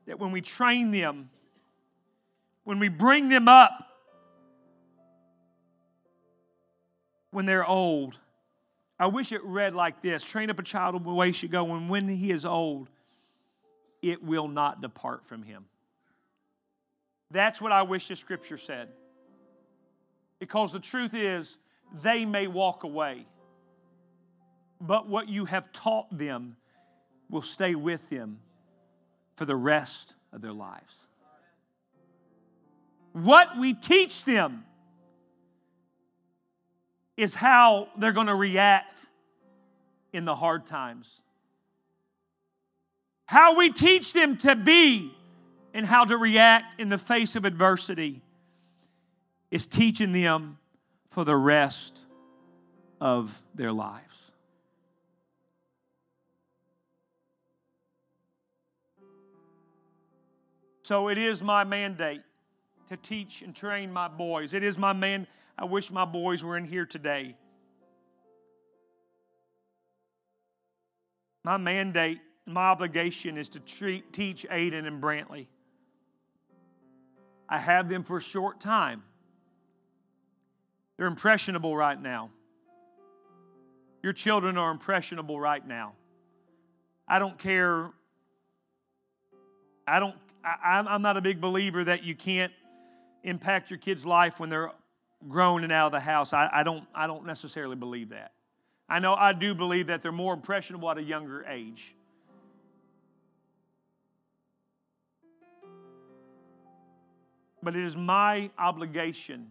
that 0.05 0.19
when 0.19 0.31
we 0.31 0.41
train 0.41 0.91
them, 0.91 1.29
when 2.63 2.79
we 2.79 2.89
bring 2.89 3.29
them 3.29 3.47
up, 3.47 3.71
when 7.31 7.45
they're 7.45 7.65
old, 7.65 8.17
I 8.99 9.07
wish 9.07 9.31
it 9.31 9.43
read 9.43 9.75
like 9.75 10.01
this 10.01 10.23
train 10.23 10.49
up 10.49 10.59
a 10.59 10.63
child 10.63 10.95
in 10.95 11.03
the 11.03 11.13
way 11.13 11.27
he 11.27 11.33
should 11.33 11.51
go, 11.51 11.73
and 11.75 11.89
when 11.89 12.07
he 12.07 12.31
is 12.31 12.45
old, 12.45 12.89
it 14.01 14.23
will 14.23 14.47
not 14.47 14.81
depart 14.81 15.25
from 15.25 15.43
him. 15.43 15.65
That's 17.31 17.61
what 17.61 17.71
I 17.71 17.83
wish 17.83 18.07
the 18.07 18.15
scripture 18.15 18.57
said. 18.57 18.89
Because 20.39 20.71
the 20.71 20.79
truth 20.79 21.13
is, 21.13 21.57
they 22.01 22.25
may 22.25 22.47
walk 22.47 22.83
away, 22.83 23.25
but 24.79 25.07
what 25.07 25.27
you 25.29 25.45
have 25.45 25.71
taught 25.71 26.15
them 26.15 26.55
will 27.29 27.41
stay 27.41 27.75
with 27.75 28.09
them 28.09 28.39
for 29.35 29.45
the 29.45 29.55
rest 29.55 30.13
of 30.31 30.41
their 30.41 30.53
lives. 30.53 30.95
What 33.13 33.57
we 33.57 33.73
teach 33.73 34.23
them 34.23 34.63
is 37.17 37.33
how 37.33 37.89
they're 37.97 38.13
going 38.13 38.27
to 38.27 38.35
react 38.35 39.07
in 40.13 40.23
the 40.23 40.35
hard 40.35 40.65
times. 40.65 41.19
How 43.25 43.57
we 43.57 43.71
teach 43.71 44.13
them 44.13 44.37
to 44.37 44.55
be 44.55 45.11
and 45.73 45.85
how 45.85 46.05
to 46.05 46.15
react 46.15 46.79
in 46.79 46.89
the 46.89 46.97
face 46.97 47.35
of 47.35 47.43
adversity 47.43 48.21
is 49.51 49.65
teaching 49.65 50.13
them 50.13 50.59
for 51.09 51.25
the 51.25 51.35
rest 51.35 52.05
of 53.01 53.41
their 53.55 53.73
lives. 53.73 54.03
So 60.83 61.09
it 61.09 61.17
is 61.17 61.41
my 61.41 61.65
mandate 61.65 62.21
to 62.87 62.95
teach 62.95 63.41
and 63.41 63.53
train 63.53 63.91
my 63.91 64.07
boys. 64.07 64.53
It 64.53 64.63
is 64.63 64.77
my 64.77 64.93
man 64.93 65.27
I 65.57 65.65
wish 65.65 65.89
my 65.89 66.05
boys 66.05 66.43
were 66.43 66.55
in 66.57 66.65
here 66.65 66.85
today. 66.85 67.35
My 71.43 71.57
mandate, 71.57 72.19
my 72.45 72.67
obligation 72.67 73.37
is 73.37 73.49
to 73.49 73.59
treat, 73.59 74.13
teach 74.13 74.45
Aiden 74.51 74.85
and 74.85 75.01
Brantley. 75.01 75.47
I 77.49 77.57
have 77.57 77.89
them 77.89 78.03
for 78.03 78.17
a 78.17 78.21
short 78.21 78.59
time. 78.59 79.03
They're 80.97 81.07
impressionable 81.07 81.75
right 81.75 81.99
now. 81.99 82.31
Your 84.03 84.13
children 84.13 84.57
are 84.57 84.71
impressionable 84.71 85.39
right 85.39 85.65
now. 85.65 85.93
I 87.07 87.19
don't 87.19 87.37
care. 87.39 87.91
I 89.87 89.99
don't. 89.99 90.15
I, 90.43 90.83
I'm 90.87 91.01
not 91.01 91.17
a 91.17 91.21
big 91.21 91.41
believer 91.41 91.83
that 91.83 92.03
you 92.03 92.15
can't 92.15 92.53
impact 93.23 93.69
your 93.69 93.79
kid's 93.79 94.05
life 94.05 94.39
when 94.39 94.49
they're 94.49 94.71
grown 95.27 95.63
and 95.63 95.71
out 95.71 95.87
of 95.87 95.91
the 95.93 95.99
house. 95.99 96.33
I, 96.33 96.49
I, 96.51 96.63
don't, 96.63 96.85
I 96.93 97.07
don't 97.07 97.25
necessarily 97.25 97.75
believe 97.75 98.09
that. 98.09 98.31
I 98.89 98.99
know 98.99 99.13
I 99.15 99.33
do 99.33 99.53
believe 99.53 99.87
that 99.87 100.01
they're 100.01 100.11
more 100.11 100.33
impressionable 100.33 100.89
at 100.89 100.97
a 100.97 101.03
younger 101.03 101.45
age. 101.45 101.93
But 107.61 107.75
it 107.75 107.83
is 107.83 107.95
my 107.97 108.49
obligation 108.57 109.47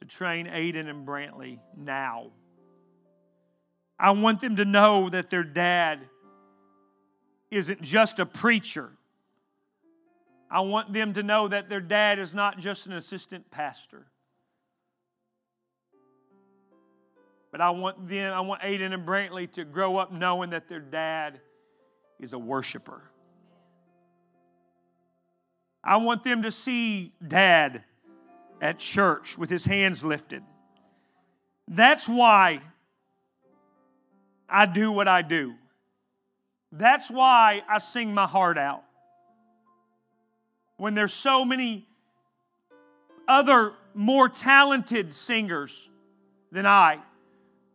to 0.00 0.06
train 0.06 0.46
Aiden 0.46 0.88
and 0.88 1.06
Brantley 1.06 1.58
now. 1.76 2.30
I 3.98 4.10
want 4.10 4.40
them 4.40 4.56
to 4.56 4.64
know 4.64 5.08
that 5.10 5.30
their 5.30 5.44
dad 5.44 6.00
isn't 7.52 7.82
just 7.82 8.18
a 8.18 8.26
preacher. 8.26 8.90
I 10.50 10.60
want 10.60 10.92
them 10.92 11.12
to 11.12 11.22
know 11.22 11.46
that 11.46 11.70
their 11.70 11.80
dad 11.80 12.18
is 12.18 12.34
not 12.34 12.58
just 12.58 12.86
an 12.86 12.94
assistant 12.94 13.50
pastor. 13.50 14.06
But 17.52 17.60
I 17.60 17.70
want 17.70 18.08
them, 18.08 18.32
I 18.32 18.40
want 18.40 18.62
Aiden 18.62 18.92
and 18.92 19.06
Brantley 19.06 19.50
to 19.52 19.64
grow 19.64 19.98
up 19.98 20.10
knowing 20.10 20.50
that 20.50 20.68
their 20.68 20.80
dad 20.80 21.40
is 22.18 22.32
a 22.32 22.38
worshiper. 22.38 23.02
I 25.84 25.98
want 25.98 26.24
them 26.24 26.42
to 26.42 26.50
see 26.50 27.12
dad 27.26 27.84
at 28.60 28.78
church 28.78 29.36
with 29.36 29.50
his 29.50 29.66
hands 29.66 30.02
lifted. 30.02 30.42
That's 31.68 32.08
why 32.08 32.62
I 34.48 34.66
do 34.66 34.90
what 34.90 35.06
I 35.06 35.22
do. 35.22 35.54
That's 36.70 37.10
why 37.10 37.62
I 37.68 37.78
sing 37.78 38.14
my 38.14 38.26
heart 38.26 38.56
out. 38.56 38.82
When 40.78 40.94
there's 40.94 41.12
so 41.12 41.44
many 41.44 41.86
other 43.28 43.74
more 43.94 44.28
talented 44.28 45.12
singers 45.12 45.90
than 46.50 46.66
I, 46.66 47.00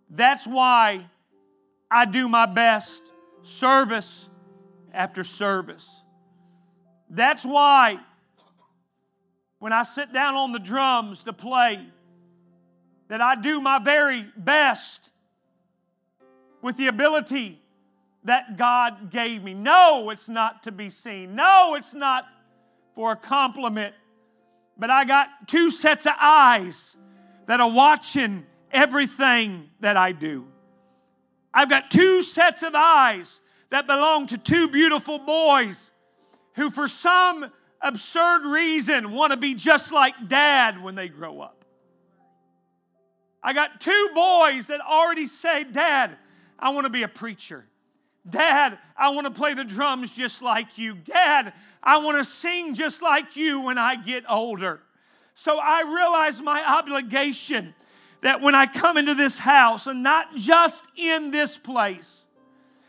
that's 0.09 0.47
why 0.47 1.05
I 1.89 2.05
do 2.05 2.27
my 2.29 2.45
best 2.45 3.01
service 3.43 4.29
after 4.93 5.23
service. 5.23 6.03
That's 7.09 7.45
why 7.45 7.99
when 9.59 9.73
I 9.73 9.83
sit 9.83 10.13
down 10.13 10.35
on 10.35 10.51
the 10.51 10.59
drums 10.59 11.23
to 11.23 11.33
play, 11.33 11.85
that 13.07 13.21
I 13.21 13.35
do 13.35 13.61
my 13.61 13.79
very 13.79 14.25
best 14.35 15.11
with 16.61 16.77
the 16.77 16.87
ability 16.87 17.61
that 18.25 18.57
God 18.57 19.09
gave 19.09 19.43
me. 19.43 19.53
No, 19.53 20.09
it's 20.09 20.27
not 20.27 20.63
to 20.63 20.71
be 20.71 20.89
seen. 20.89 21.35
No, 21.35 21.75
it's 21.75 21.93
not 21.93 22.25
for 22.93 23.13
a 23.13 23.15
compliment. 23.15 23.95
But 24.77 24.89
I 24.89 25.05
got 25.05 25.47
two 25.47 25.71
sets 25.71 26.05
of 26.05 26.13
eyes 26.19 26.97
that 27.47 27.61
are 27.61 27.71
watching 27.71 28.45
everything 28.71 29.69
that 29.79 29.97
I 29.97 30.11
do. 30.11 30.45
I've 31.53 31.69
got 31.69 31.89
two 31.89 32.21
sets 32.21 32.63
of 32.63 32.73
eyes 32.75 33.41
that 33.69 33.87
belong 33.87 34.27
to 34.27 34.37
two 34.37 34.67
beautiful 34.67 35.19
boys 35.19 35.91
who, 36.55 36.69
for 36.69 36.87
some 36.87 37.49
absurd 37.81 38.45
reason, 38.45 39.11
want 39.11 39.31
to 39.31 39.37
be 39.37 39.53
just 39.53 39.91
like 39.91 40.13
dad 40.27 40.81
when 40.81 40.95
they 40.95 41.07
grow 41.07 41.41
up. 41.41 41.65
I 43.41 43.53
got 43.53 43.79
two 43.79 44.09
boys 44.13 44.67
that 44.67 44.81
already 44.81 45.25
say, 45.25 45.63
Dad, 45.63 46.17
I 46.59 46.71
want 46.71 46.85
to 46.85 46.89
be 46.89 47.03
a 47.03 47.07
preacher. 47.07 47.65
Dad, 48.29 48.77
I 48.97 49.09
want 49.09 49.25
to 49.25 49.31
play 49.31 49.53
the 49.53 49.63
drums 49.63 50.11
just 50.11 50.41
like 50.41 50.77
you. 50.77 50.95
Dad, 50.95 51.53
I 51.81 51.99
want 51.99 52.17
to 52.17 52.25
sing 52.25 52.73
just 52.73 53.01
like 53.01 53.37
you 53.37 53.61
when 53.61 53.77
I 53.77 53.95
get 53.95 54.25
older. 54.29 54.81
So 55.33 55.59
I 55.59 55.83
realize 55.83 56.41
my 56.41 56.61
obligation 56.67 57.73
that 58.21 58.41
when 58.41 58.55
I 58.55 58.65
come 58.65 58.97
into 58.97 59.15
this 59.15 59.39
house, 59.39 59.87
and 59.87 60.03
not 60.03 60.35
just 60.35 60.85
in 60.95 61.31
this 61.31 61.57
place, 61.57 62.25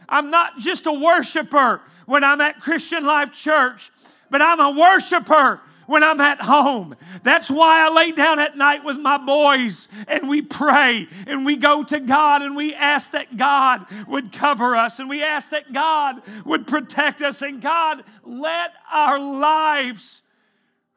I'm 0.09 0.31
not 0.31 0.59
just 0.59 0.87
a 0.87 0.93
worshiper 0.93 1.83
when 2.07 2.25
I'm 2.25 2.41
at 2.41 2.61
Christian 2.61 3.05
Life 3.05 3.33
Church, 3.33 3.91
but 4.31 4.41
I'm 4.41 4.61
a 4.61 4.71
worshiper 4.71 5.61
when 5.89 6.03
I'm 6.03 6.21
at 6.21 6.43
home. 6.43 6.95
That's 7.23 7.51
why 7.51 7.87
I 7.87 7.93
lay 7.93 8.13
down 8.13 8.39
at 8.39 8.57
night 8.57 8.85
with 8.85 8.99
my 8.99 9.17
boys 9.17 9.89
and 10.07 10.29
we 10.29 10.43
pray 10.43 11.09
and 11.27 11.47
we 11.47 11.57
go 11.57 11.83
to 11.83 11.99
God 11.99 12.43
and 12.43 12.55
we 12.55 12.75
ask 12.75 13.13
that 13.13 13.39
God 13.39 13.87
would 14.07 14.31
cover 14.31 14.77
us 14.77 14.99
and 14.99 15.09
we 15.09 15.23
ask 15.23 15.51
that 15.51 15.73
God 15.73 16.23
would 16.45 16.67
protect 16.67 17.23
us 17.23 17.41
and 17.41 17.63
God, 17.63 18.05
let 18.23 18.73
our 18.93 19.19
lives 19.19 20.21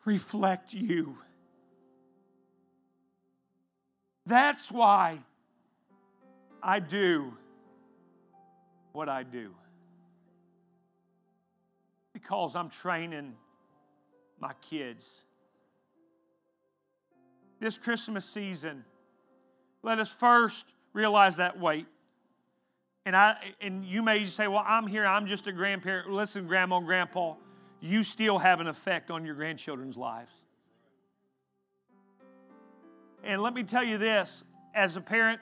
reflect 0.04 0.74
you. 0.74 1.18
That's 4.26 4.72
why 4.72 5.20
I 6.62 6.80
do 6.80 7.34
what 8.92 9.10
I 9.10 9.24
do. 9.24 9.52
Because 12.14 12.56
I'm 12.56 12.70
training 12.70 13.34
my 14.40 14.54
kids. 14.70 15.26
This 17.60 17.78
Christmas 17.78 18.26
season, 18.26 18.84
let 19.84 20.00
us 20.00 20.10
first 20.10 20.66
realize 20.94 21.38
that 21.38 21.60
weight. 21.60 21.88
And 23.06 23.16
I 23.16 23.38
and 23.60 23.84
you 23.84 24.04
may 24.04 24.26
say, 24.28 24.48
"Well, 24.48 24.64
I'm 24.66 24.86
here. 24.86 25.06
I'm 25.06 25.26
just 25.26 25.48
a 25.48 25.52
grandparent." 25.52 26.10
Listen, 26.12 26.48
grandma 26.48 26.78
and 26.78 26.86
grandpa, 26.86 27.36
you 27.80 28.04
still 28.04 28.38
have 28.38 28.60
an 28.60 28.68
effect 28.68 29.10
on 29.10 29.26
your 29.26 29.34
grandchildren's 29.34 29.98
lives. 29.98 30.34
And 33.24 33.42
let 33.42 33.54
me 33.54 33.64
tell 33.64 33.84
you 33.84 33.98
this, 33.98 34.44
as 34.74 34.96
a 34.96 35.02
parent, 35.02 35.40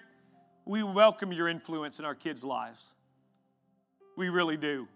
we 0.65 0.83
welcome 0.83 1.31
your 1.31 1.47
influence 1.47 1.97
in 1.97 2.05
our 2.05 2.15
kids' 2.15 2.43
lives. 2.43 2.81
We 4.17 4.29
really 4.29 4.57
do. 4.57 4.87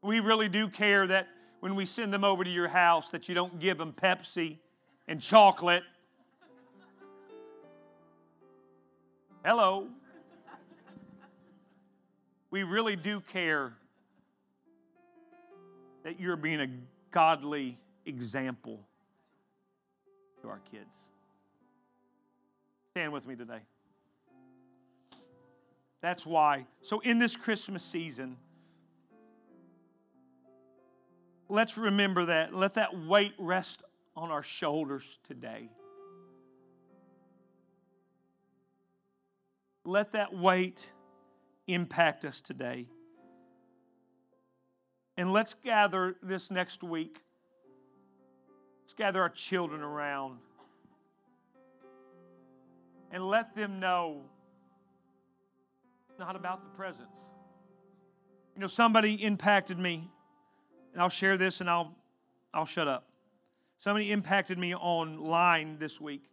We 0.00 0.20
really 0.20 0.48
do 0.48 0.68
care 0.68 1.06
that 1.06 1.28
when 1.60 1.74
we 1.74 1.86
send 1.86 2.14
them 2.14 2.24
over 2.24 2.44
to 2.44 2.50
your 2.50 2.68
house 2.68 3.08
that 3.10 3.28
you 3.28 3.34
don't 3.34 3.58
give 3.58 3.78
them 3.78 3.92
Pepsi 3.92 4.58
and 5.08 5.20
chocolate. 5.20 5.82
Hello. 9.44 9.88
We 12.50 12.62
really 12.62 12.94
do 12.94 13.20
care 13.20 13.72
that 16.04 16.20
you're 16.20 16.36
being 16.36 16.60
a 16.60 16.68
godly 17.10 17.76
example 18.06 18.78
to 20.42 20.48
our 20.48 20.60
kids. 20.70 20.94
Stand 22.94 23.12
with 23.12 23.26
me 23.26 23.34
today. 23.34 23.58
That's 26.00 26.24
why. 26.24 26.66
So, 26.80 27.00
in 27.00 27.18
this 27.18 27.34
Christmas 27.34 27.82
season, 27.82 28.36
let's 31.48 31.76
remember 31.76 32.26
that. 32.26 32.54
Let 32.54 32.74
that 32.74 32.96
weight 32.96 33.34
rest 33.36 33.82
on 34.14 34.30
our 34.30 34.44
shoulders 34.44 35.18
today. 35.24 35.70
Let 39.84 40.12
that 40.12 40.32
weight 40.32 40.92
impact 41.66 42.24
us 42.24 42.40
today. 42.40 42.86
And 45.16 45.32
let's 45.32 45.54
gather 45.54 46.14
this 46.22 46.48
next 46.48 46.84
week. 46.84 47.18
Let's 48.84 48.94
gather 48.94 49.20
our 49.20 49.30
children 49.30 49.82
around 49.82 50.38
and 53.14 53.28
let 53.28 53.54
them 53.54 53.78
know 53.78 54.22
it's 56.10 56.18
not 56.18 56.34
about 56.34 56.64
the 56.64 56.76
presents. 56.76 57.20
You 58.56 58.60
know, 58.60 58.66
somebody 58.66 59.14
impacted 59.14 59.78
me 59.78 60.10
and 60.92 61.00
I'll 61.00 61.08
share 61.08 61.38
this 61.38 61.60
and 61.60 61.70
I'll, 61.70 61.94
I'll 62.52 62.66
shut 62.66 62.88
up. 62.88 63.06
Somebody 63.78 64.10
impacted 64.10 64.58
me 64.58 64.74
online 64.74 65.78
this 65.78 66.00
week. 66.00 66.28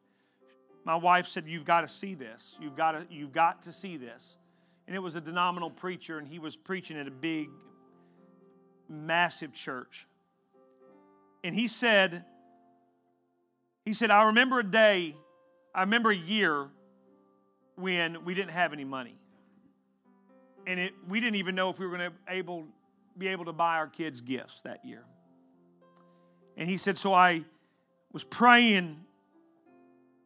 My 0.84 0.96
wife 0.96 1.28
said, 1.28 1.48
You've 1.48 1.66
got 1.66 1.82
to 1.82 1.88
see 1.88 2.16
this. 2.16 2.58
You've 2.60 2.76
got 2.76 2.94
to, 2.94 3.06
you've 3.12 3.32
got 3.32 3.62
to 3.64 3.72
see 3.72 3.98
this. 3.98 4.38
And 4.88 4.96
it 4.96 5.00
was 5.00 5.16
a 5.16 5.22
denominational 5.22 5.70
preacher, 5.70 6.18
and 6.18 6.28
he 6.28 6.40
was 6.40 6.56
preaching 6.56 6.98
at 6.98 7.08
a 7.08 7.12
big, 7.12 7.50
massive 8.90 9.54
church. 9.54 10.08
And 11.44 11.54
he 11.54 11.68
said, 11.68 12.26
he 13.86 13.94
said, 13.94 14.10
I 14.10 14.24
remember 14.24 14.60
a 14.60 14.64
day, 14.64 15.16
I 15.74 15.82
remember 15.82 16.12
a 16.12 16.16
year 16.16 16.68
when 17.76 18.26
we 18.26 18.34
didn't 18.34 18.52
have 18.52 18.74
any 18.74 18.84
money. 18.84 19.16
And 20.68 20.80
it, 20.80 20.94
we 21.08 21.20
didn't 21.20 21.38
even 21.38 21.56
know 21.56 21.70
if 21.70 21.80
we 21.80 21.88
were 21.88 21.98
going 21.98 22.12
to 22.12 22.16
able 22.28 22.66
be 23.18 23.28
able 23.28 23.46
to 23.46 23.54
buy 23.54 23.76
our 23.76 23.88
kids 23.88 24.22
gifts 24.22 24.62
that 24.62 24.86
year. 24.86 25.04
And 26.58 26.70
he 26.70 26.78
said, 26.78 26.98
So 26.98 27.14
I 27.14 27.44
was 28.12 28.24
praying, 28.24 28.98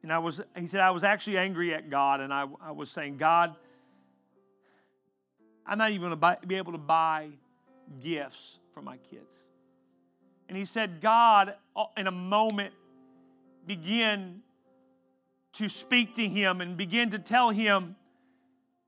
and 0.03 0.13
I 0.13 0.19
was, 0.19 0.41
he 0.57 0.67
said, 0.67 0.81
I 0.81 0.91
was 0.91 1.03
actually 1.03 1.37
angry 1.37 1.73
at 1.73 1.89
God, 1.89 2.19
and 2.19 2.33
I, 2.33 2.45
I 2.61 2.71
was 2.71 2.91
saying, 2.91 3.17
God, 3.17 3.55
I'm 5.65 5.77
not 5.77 5.91
even 5.91 6.09
going 6.09 6.37
to 6.39 6.47
be 6.47 6.55
able 6.55 6.73
to 6.73 6.77
buy 6.77 7.29
gifts 8.03 8.57
for 8.73 8.81
my 8.81 8.97
kids. 8.97 9.23
And 10.47 10.57
he 10.57 10.65
said, 10.65 11.01
God, 11.01 11.55
uh, 11.75 11.85
in 11.97 12.07
a 12.07 12.11
moment, 12.11 12.73
begin 13.65 14.41
to 15.55 15.69
speak 15.69 16.15
to 16.15 16.27
him 16.27 16.61
and 16.61 16.77
begin 16.77 17.09
to 17.11 17.19
tell 17.19 17.49
him 17.49 17.95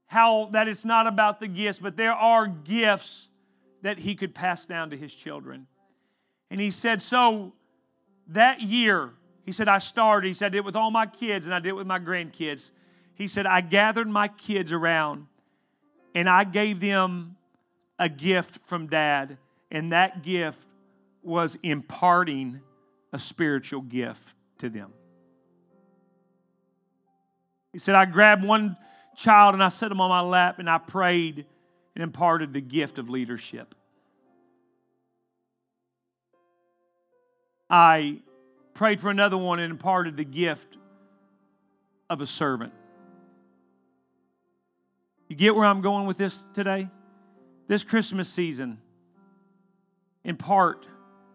how 0.07 0.49
that 0.51 0.67
it's 0.67 0.85
not 0.85 1.07
about 1.07 1.39
the 1.39 1.47
gifts, 1.47 1.79
but 1.79 1.97
there 1.97 2.13
are 2.13 2.47
gifts 2.47 3.29
that 3.81 3.99
he 3.99 4.15
could 4.15 4.33
pass 4.33 4.65
down 4.65 4.89
to 4.89 4.97
his 4.97 5.13
children. 5.13 5.67
And 6.49 6.59
he 6.59 6.71
said, 6.71 7.01
So 7.01 7.53
that 8.27 8.61
year, 8.61 9.11
he 9.45 9.51
said, 9.51 9.67
I 9.67 9.79
started. 9.79 10.27
He 10.27 10.33
said, 10.33 10.47
I 10.47 10.49
did 10.49 10.57
it 10.59 10.65
with 10.65 10.75
all 10.75 10.91
my 10.91 11.05
kids 11.05 11.45
and 11.45 11.55
I 11.55 11.59
did 11.59 11.69
it 11.69 11.75
with 11.75 11.87
my 11.87 11.99
grandkids. 11.99 12.71
He 13.15 13.27
said, 13.27 13.45
I 13.45 13.61
gathered 13.61 14.07
my 14.07 14.27
kids 14.27 14.71
around 14.71 15.27
and 16.13 16.29
I 16.29 16.43
gave 16.43 16.79
them 16.79 17.37
a 17.99 18.09
gift 18.09 18.59
from 18.65 18.87
dad. 18.87 19.37
And 19.71 19.91
that 19.91 20.23
gift 20.23 20.59
was 21.23 21.57
imparting 21.63 22.61
a 23.11 23.19
spiritual 23.19 23.81
gift 23.81 24.33
to 24.59 24.69
them. 24.69 24.93
He 27.77 27.79
said, 27.79 27.93
I 27.93 28.05
grabbed 28.05 28.43
one 28.43 28.75
child 29.15 29.53
and 29.53 29.63
I 29.63 29.69
set 29.69 29.91
him 29.91 30.01
on 30.01 30.09
my 30.09 30.21
lap 30.21 30.57
and 30.57 30.67
I 30.67 30.79
prayed 30.79 31.45
and 31.93 32.03
imparted 32.03 32.51
the 32.51 32.59
gift 32.59 32.97
of 32.97 33.07
leadership. 33.07 33.75
I 37.69 38.21
prayed 38.73 38.99
for 38.99 39.11
another 39.11 39.37
one 39.37 39.59
and 39.59 39.69
imparted 39.69 40.17
the 40.17 40.23
gift 40.23 40.75
of 42.09 42.19
a 42.19 42.25
servant. 42.25 42.73
You 45.27 45.35
get 45.35 45.53
where 45.53 45.65
I'm 45.65 45.81
going 45.81 46.07
with 46.07 46.17
this 46.17 46.47
today? 46.55 46.89
This 47.67 47.83
Christmas 47.83 48.27
season, 48.27 48.79
impart 50.23 50.87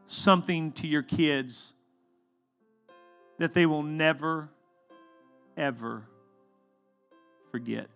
something 0.09 0.73
to 0.73 0.89
your 0.89 1.05
kids 1.05 1.73
that 3.39 3.55
they 3.55 3.65
will 3.65 3.85
never, 3.85 4.49
ever 5.57 6.09
forget. 7.53 7.87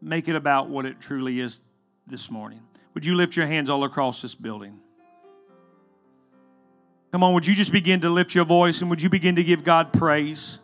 Make 0.00 0.28
it 0.28 0.34
about 0.34 0.70
what 0.70 0.86
it 0.86 0.98
truly 0.98 1.40
is 1.40 1.60
this 2.06 2.30
morning. 2.30 2.62
Would 2.94 3.04
you 3.04 3.14
lift 3.16 3.36
your 3.36 3.46
hands 3.46 3.68
all 3.68 3.84
across 3.84 4.22
this 4.22 4.34
building? 4.34 4.80
Come 7.12 7.22
on, 7.22 7.34
would 7.34 7.46
you 7.46 7.54
just 7.54 7.70
begin 7.70 8.00
to 8.00 8.08
lift 8.08 8.34
your 8.34 8.46
voice 8.46 8.80
and 8.80 8.88
would 8.88 9.02
you 9.02 9.10
begin 9.10 9.36
to 9.36 9.44
give 9.44 9.62
God 9.62 9.92
praise? 9.92 10.58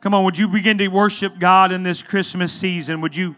Come 0.00 0.14
on, 0.14 0.24
would 0.24 0.38
you 0.38 0.48
begin 0.48 0.78
to 0.78 0.88
worship 0.88 1.38
God 1.38 1.70
in 1.70 1.82
this 1.82 2.02
Christmas 2.02 2.50
season? 2.50 3.02
Would 3.02 3.14
you, 3.14 3.36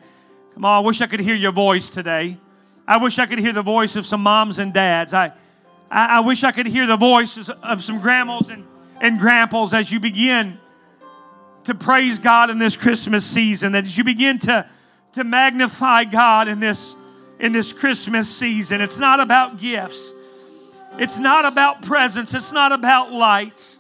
come 0.55 0.65
on, 0.65 0.85
I 0.85 0.87
wish 0.87 1.01
I 1.01 1.09
could 1.09 1.21
hear 1.21 1.35
your 1.35 1.51
voice 1.51 1.91
today. 1.91 2.39
I 2.87 2.99
wish 2.99 3.19
I 3.19 3.27
could 3.27 3.41
hear 3.41 3.53
the 3.53 3.63
voice 3.63 3.97
of 3.97 4.07
some 4.07 4.23
moms 4.23 4.61
and 4.61 4.73
dads. 4.73 5.13
I, 5.13 5.33
I, 5.91 6.19
I 6.19 6.21
wish 6.21 6.45
I 6.45 6.53
could 6.53 6.67
hear 6.67 6.87
the 6.87 6.97
voices 6.97 7.51
of 7.51 7.83
some 7.83 8.01
grandmas 8.01 8.51
and, 8.51 8.65
and 9.01 9.19
grandpas 9.19 9.75
as 9.75 9.91
you 9.91 9.99
begin 9.99 10.61
to 11.65 11.75
praise 11.75 12.19
God 12.19 12.51
in 12.51 12.59
this 12.59 12.77
Christmas 12.77 13.25
season, 13.25 13.73
that 13.73 13.85
as 13.85 13.97
you 13.97 14.05
begin 14.05 14.39
to, 14.41 14.69
to 15.13 15.25
magnify 15.25 16.05
God 16.05 16.49
in 16.49 16.61
this, 16.61 16.97
in 17.39 17.53
this 17.53 17.73
Christmas 17.73 18.35
season. 18.35 18.81
It's 18.81 18.99
not 18.99 19.21
about 19.21 19.61
gifts. 19.61 20.13
It's 20.99 21.19
not 21.19 21.45
about 21.45 21.83
presents, 21.83 22.35
it's 22.35 22.53
not 22.53 22.73
about 22.73 23.13
lights. 23.13 23.79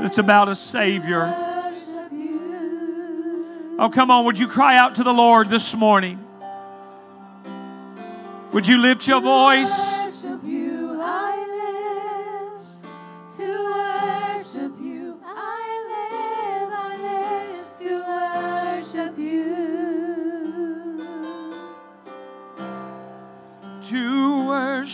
It's 0.00 0.16
about 0.18 0.48
a 0.48 0.56
Savior. 0.56 1.34
Oh, 3.78 3.90
come 3.92 4.10
on. 4.10 4.24
Would 4.24 4.38
you 4.38 4.48
cry 4.48 4.78
out 4.78 4.96
to 4.96 5.04
the 5.04 5.12
Lord 5.12 5.50
this 5.50 5.74
morning? 5.74 6.18
Would 8.52 8.66
you 8.66 8.78
lift 8.78 9.06
your 9.06 9.20
voice? 9.20 9.89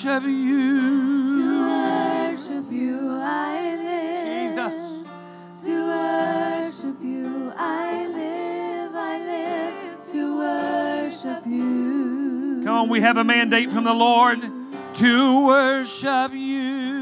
Worship 0.05 0.25
you. 0.25 1.41
To 1.41 1.63
worship 1.63 2.71
you, 2.71 3.19
I 3.19 3.77
live. 3.77 4.51
Jesus. 4.51 5.65
To 5.65 5.87
worship 5.87 7.03
you, 7.03 7.53
I 7.57 8.07
live. 8.07 8.95
I 8.95 9.19
live 9.19 10.13
to 10.13 10.37
worship 10.37 11.47
you. 11.47 12.63
Come 12.65 12.77
on, 12.77 12.89
we 12.91 13.01
have 13.01 13.17
a 13.17 13.25
mandate 13.25 13.71
from 13.71 13.85
the 13.85 13.95
Lord 13.95 14.43
to 14.95 15.47
worship 15.47 16.33
you. 16.35 16.96